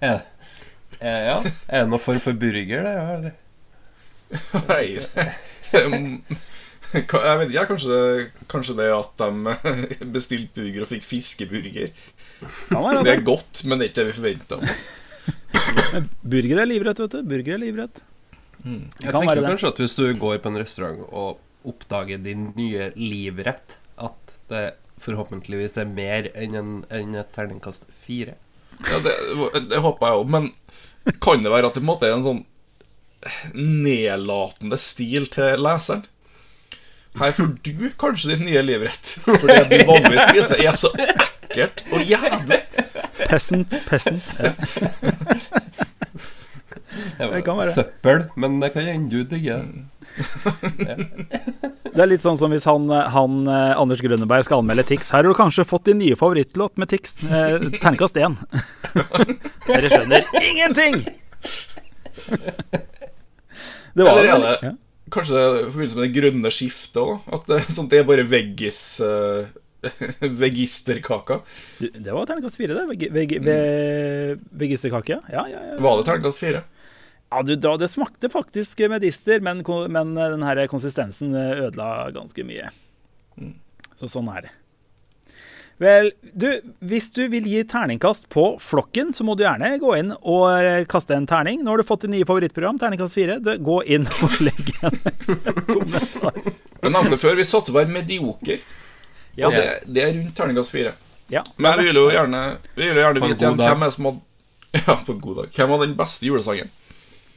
Ja. 0.00 0.20
Eh, 1.00 1.24
ja. 1.26 1.40
Er 1.68 1.82
det 1.82 1.88
noen 1.90 2.00
form 2.00 2.20
for 2.24 2.36
burger, 2.38 2.84
det? 2.86 2.92
Ja, 2.94 3.02
eller? 3.18 3.32
Nei 4.70 4.84
det- 5.02 5.34
Jeg 5.74 5.90
vet 7.40 7.50
ikke, 7.50 7.64
kanskje 7.68 7.90
det, 7.90 8.30
kanskje 8.48 8.76
det 8.78 8.86
at 8.94 9.20
de 9.20 10.06
bestilte 10.14 10.54
burger 10.62 10.86
og 10.86 10.88
fikk 10.94 11.04
fiskeburger. 11.10 11.90
Det 11.90 13.04
det. 13.04 13.12
er 13.18 13.24
godt, 13.26 13.64
men 13.66 13.78
det 13.82 13.84
er 13.84 13.90
ikke 13.90 14.00
det 14.00 14.06
vi 14.06 14.16
forventa. 14.20 14.60
Burger 16.22 16.62
er 16.62 16.68
livrett, 16.68 17.00
vet 17.00 17.16
du. 17.16 17.22
Burger 17.28 17.56
er 17.56 17.62
livrett. 17.62 18.02
Jeg 18.64 19.12
kan 19.12 19.20
tenker 19.20 19.44
kanskje 19.44 19.72
at 19.74 19.82
hvis 19.82 19.96
du 19.98 20.06
går 20.18 20.38
på 20.40 20.50
en 20.52 20.60
restaurant 20.62 21.02
og 21.10 21.68
oppdager 21.68 22.20
din 22.24 22.48
nye 22.56 22.90
livrett, 22.96 23.76
at 24.00 24.34
det 24.52 24.64
forhåpentligvis 25.04 25.76
er 25.80 25.90
mer 25.90 26.30
enn, 26.32 26.56
en, 26.88 27.14
et 27.20 27.30
terningkast 27.36 27.84
fire. 28.06 28.38
Ja, 28.88 28.98
det, 29.04 29.12
det 29.70 29.82
håper 29.84 30.08
jeg 30.08 30.22
òg, 30.22 30.32
men 30.32 30.50
kan 31.22 31.44
det 31.44 31.52
være 31.52 31.68
at 31.68 31.76
det 31.76 31.82
på 31.82 31.84
en 31.84 31.90
måte 31.92 32.08
er 32.08 32.16
en 32.16 32.26
sånn 32.26 32.42
nedlatende 33.54 34.78
stil 34.80 35.28
til 35.32 35.60
leseren? 35.64 36.04
Her 37.20 37.34
får 37.36 37.52
du 37.62 37.90
kanskje 38.00 38.32
ditt 38.32 38.42
nye 38.48 38.64
livrett, 38.64 39.12
for 39.22 39.46
det 39.46 39.68
du 39.70 39.84
vanligvis 39.86 40.24
spiser, 40.32 40.64
er 40.64 40.78
så 40.80 40.90
ekkelt 40.98 41.84
og 41.94 42.02
jævlig. 42.02 42.58
Peasant, 43.22 43.78
peasant. 43.88 44.22
Ja. 47.18 47.26
Det 47.30 47.42
kan 47.46 47.58
være. 47.58 47.72
Søppel, 47.74 48.20
men 48.38 48.60
det 48.62 48.70
kan 48.74 48.86
hende 48.86 49.10
du 49.10 49.24
digger 49.26 49.64
det. 49.64 49.84
Det 51.94 52.02
er 52.02 52.08
litt 52.10 52.22
sånn 52.24 52.38
som 52.38 52.52
hvis 52.54 52.66
han, 52.68 52.86
han 52.90 53.48
eh, 53.50 53.72
Anders 53.78 54.02
Grønneberg 54.04 54.46
skal 54.46 54.62
anmelde 54.62 54.84
Tix. 54.86 55.10
Her 55.14 55.22
har 55.22 55.30
du 55.30 55.38
kanskje 55.38 55.66
fått 55.66 55.88
din 55.88 56.00
nye 56.02 56.18
favorittlåt 56.18 56.78
med 56.80 56.90
Tix. 56.90 57.16
Eh, 57.22 57.66
Terningkast 57.80 58.18
én. 58.18 58.38
Dere 59.68 59.90
skjønner 59.90 60.26
ingenting! 60.42 61.02
Det 63.94 64.02
var 64.02 64.18
Eller 64.18 64.30
er 64.32 64.40
det 64.42 64.54
ja. 64.66 64.72
kanskje 65.14 65.38
det 65.38 65.44
i 65.44 65.66
forbindelse 65.68 65.98
med 65.98 66.06
det 66.06 66.14
grønne 66.16 66.54
skiftet 66.54 67.02
òg? 67.02 67.28
At 67.36 67.50
det, 67.50 67.60
sånt, 67.76 67.90
det 67.92 68.02
er 68.02 68.08
bare 68.08 68.26
veggis 68.26 68.80
uh, 69.02 69.46
Vegisterkaka. 70.42 71.40
Det 71.78 72.12
var 72.12 72.26
terningkast 72.30 72.60
fire, 72.60 72.76
det. 72.76 72.86
Veg, 72.92 73.06
veg, 73.14 73.36
ve, 73.44 73.58
vegisterkake. 74.64 75.20
Ja, 75.32 75.46
ja, 75.50 75.62
ja. 75.72 75.78
Var 75.82 76.00
det 76.00 76.08
terningkast 76.08 76.42
fire? 76.42 76.64
Ja, 77.34 77.42
du, 77.42 77.54
det 77.56 77.88
smakte 77.90 78.30
faktisk 78.30 78.84
medister, 78.92 79.40
men, 79.42 79.64
men 79.90 80.14
den 80.14 80.44
her 80.46 80.66
konsistensen 80.70 81.34
ødela 81.34 82.10
ganske 82.14 82.44
mye. 82.46 82.68
Mm. 83.40 83.56
Så 83.98 84.10
sånn 84.12 84.28
er 84.30 84.46
det. 84.46 84.52
Vel, 85.82 86.12
du, 86.22 86.46
hvis 86.86 87.08
du 87.16 87.24
vil 87.32 87.48
gi 87.50 87.64
terningkast 87.66 88.28
på 88.30 88.44
flokken, 88.62 89.10
så 89.14 89.26
må 89.26 89.34
du 89.34 89.42
gjerne 89.42 89.72
gå 89.82 89.90
inn 89.98 90.12
og 90.14 90.44
eh, 90.54 90.84
kaste 90.86 91.16
en 91.16 91.26
terning. 91.26 91.64
Nå 91.64 91.72
har 91.72 91.82
du 91.82 91.88
fått 91.88 92.04
ditt 92.06 92.12
nye 92.12 92.28
favorittprogram, 92.28 92.78
terningkast 92.78 93.18
fire. 93.18 93.40
Gå 93.42 93.80
inn 93.96 94.06
og 94.22 94.38
legg 94.46 94.70
en 94.86 95.00
kommentar. 95.72 96.38
Jeg 96.78 96.94
nevnte 96.94 97.18
før, 97.18 97.38
vi 97.40 97.48
satser 97.48 97.74
på 97.74 97.80
være 97.80 97.94
medioker. 97.96 98.62
Ja. 99.34 99.48
Og 99.48 99.56
det, 99.56 99.64
det, 99.86 100.02
er 100.02 100.14
rundt 100.14 100.36
terningkast 100.36 100.74
fire. 100.74 100.94
Ja, 101.32 101.42
Men 101.56 101.78
vi 101.80 101.88
vil 101.88 101.98
jo 101.98 102.08
gjerne, 102.12 102.40
vi 102.76 102.86
vil 102.90 103.00
gjerne 103.00 103.22
vite 103.24 103.40
igjen 103.40 103.58
hvem 103.58 103.84
er 103.86 103.92
som 103.94 104.08
hadde 104.10 104.22
Ja, 104.86 104.96
på 105.06 105.14
en 105.14 105.20
god 105.22 105.36
dag. 105.40 105.52
Hvem 105.54 105.70
var 105.70 105.84
den 105.84 105.94
beste 105.98 106.26
julesangen? 106.26 106.70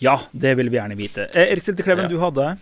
Ja, 0.01 0.19
det 0.31 0.55
vil 0.57 0.69
vi 0.73 0.77
gjerne 0.77 0.97
vite. 0.97 1.27
Eh, 1.33 1.51
Erik 1.53 1.65
Silte 1.65 1.85
Kleven, 1.85 2.05
ja. 2.05 2.09
du 2.09 2.19
hadde 2.21 2.57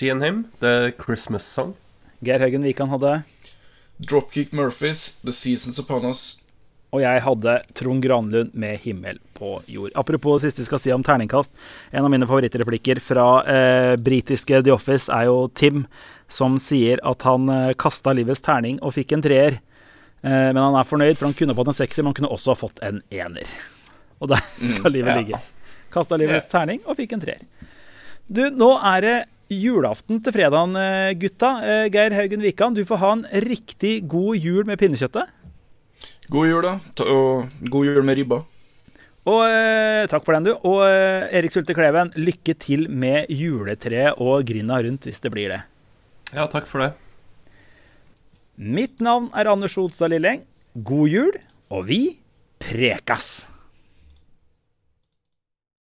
Him, 0.00 0.44
The 0.60 0.92
Christmas 0.98 1.44
Song. 1.44 1.74
Geir 2.24 2.40
Haugen 2.40 2.64
Wikan 2.64 2.88
hadde 2.88 3.22
Dropkick 3.98 4.52
Murphys, 4.52 5.14
The 5.24 5.32
Seasons 5.32 5.78
Upon 5.78 6.04
Us. 6.04 6.38
Og 6.96 7.02
jeg 7.02 7.20
hadde 7.20 7.58
Trond 7.76 8.00
Granlund 8.00 8.54
med 8.56 8.80
'Himmel 8.80 9.18
på 9.36 9.60
jord'. 9.68 9.92
Apropos 9.94 10.40
det 10.40 10.48
siste 10.48 10.62
vi 10.62 10.68
skal 10.70 10.80
si 10.80 10.92
om 10.94 11.02
terningkast. 11.04 11.50
En 11.92 12.04
av 12.04 12.10
mine 12.10 12.24
favorittreplikker 12.24 13.02
fra 13.04 13.44
eh, 13.44 13.96
britiske 14.00 14.62
The 14.64 14.72
Office 14.72 15.12
er 15.12 15.28
jo 15.28 15.50
Tim, 15.52 15.84
som 16.28 16.56
sier 16.56 17.02
at 17.04 17.26
han 17.28 17.48
eh, 17.52 17.74
kasta 17.76 18.16
livets 18.16 18.40
terning 18.40 18.80
og 18.80 18.96
fikk 18.96 19.12
en 19.12 19.26
treer. 19.26 19.60
Eh, 20.24 20.48
men 20.54 20.62
han 20.62 20.80
er 20.80 20.88
fornøyd, 20.88 21.18
for 21.18 21.28
han 21.28 21.36
kunne 21.36 21.56
fått 21.58 21.74
en 21.74 21.80
sekser, 21.82 22.02
men 22.02 22.14
han 22.14 22.20
kunne 22.22 22.32
også 22.32 22.54
ha 22.54 22.60
fått 22.64 22.80
en 22.86 23.02
ener. 23.12 23.52
Og 24.24 24.32
der 24.32 24.40
skal 24.72 24.96
livet 24.96 25.12
mm, 25.12 25.16
ja. 25.16 25.20
ligge. 25.20 25.42
Kasta 25.92 26.16
livets 26.16 26.48
terning 26.48 26.80
og 26.86 26.96
fikk 26.96 27.12
en 27.12 27.26
treer. 27.28 27.44
Du, 28.26 28.46
nå 28.48 28.72
er 28.80 29.04
det 29.04 29.16
julaften 29.52 30.18
til 30.24 30.34
fredagen, 30.34 30.74
eh, 30.80 31.12
gutta. 31.20 31.52
Eh, 31.62 31.90
Geir 31.92 32.16
Haugen 32.16 32.40
Wikan, 32.40 32.74
du 32.74 32.84
får 32.88 33.04
ha 33.04 33.12
en 33.12 33.26
riktig 33.44 34.08
god 34.08 34.36
jul 34.40 34.64
med 34.64 34.80
pinnekjøttet. 34.80 35.35
God 36.32 36.50
jul, 36.50 36.62
da. 36.66 36.76
Og 37.06 37.70
god 37.70 37.88
jul 37.88 38.04
med 38.06 38.18
ribba. 38.18 38.40
Og 39.26 39.40
eh, 39.46 40.04
Takk 40.10 40.26
for 40.26 40.36
den, 40.36 40.46
du. 40.48 40.52
Og 40.66 40.84
eh, 40.86 41.26
Erik 41.38 41.54
Sulte 41.54 41.74
Kleven, 41.74 42.12
lykke 42.18 42.54
til 42.62 42.86
med 42.90 43.30
juletreet 43.32 44.18
og 44.22 44.46
grinda 44.46 44.78
rundt, 44.86 45.08
hvis 45.08 45.22
det 45.22 45.32
blir 45.34 45.54
det. 45.54 45.60
Ja, 46.34 46.46
takk 46.50 46.68
for 46.70 46.82
det. 46.84 46.92
Mitt 48.56 49.02
navn 49.04 49.28
er 49.36 49.50
Anders 49.50 49.76
Olstad 49.78 50.14
Lilleng. 50.14 50.44
God 50.86 51.10
jul, 51.10 51.36
og 51.72 51.86
vi 51.90 52.00
prekas! 52.62 53.46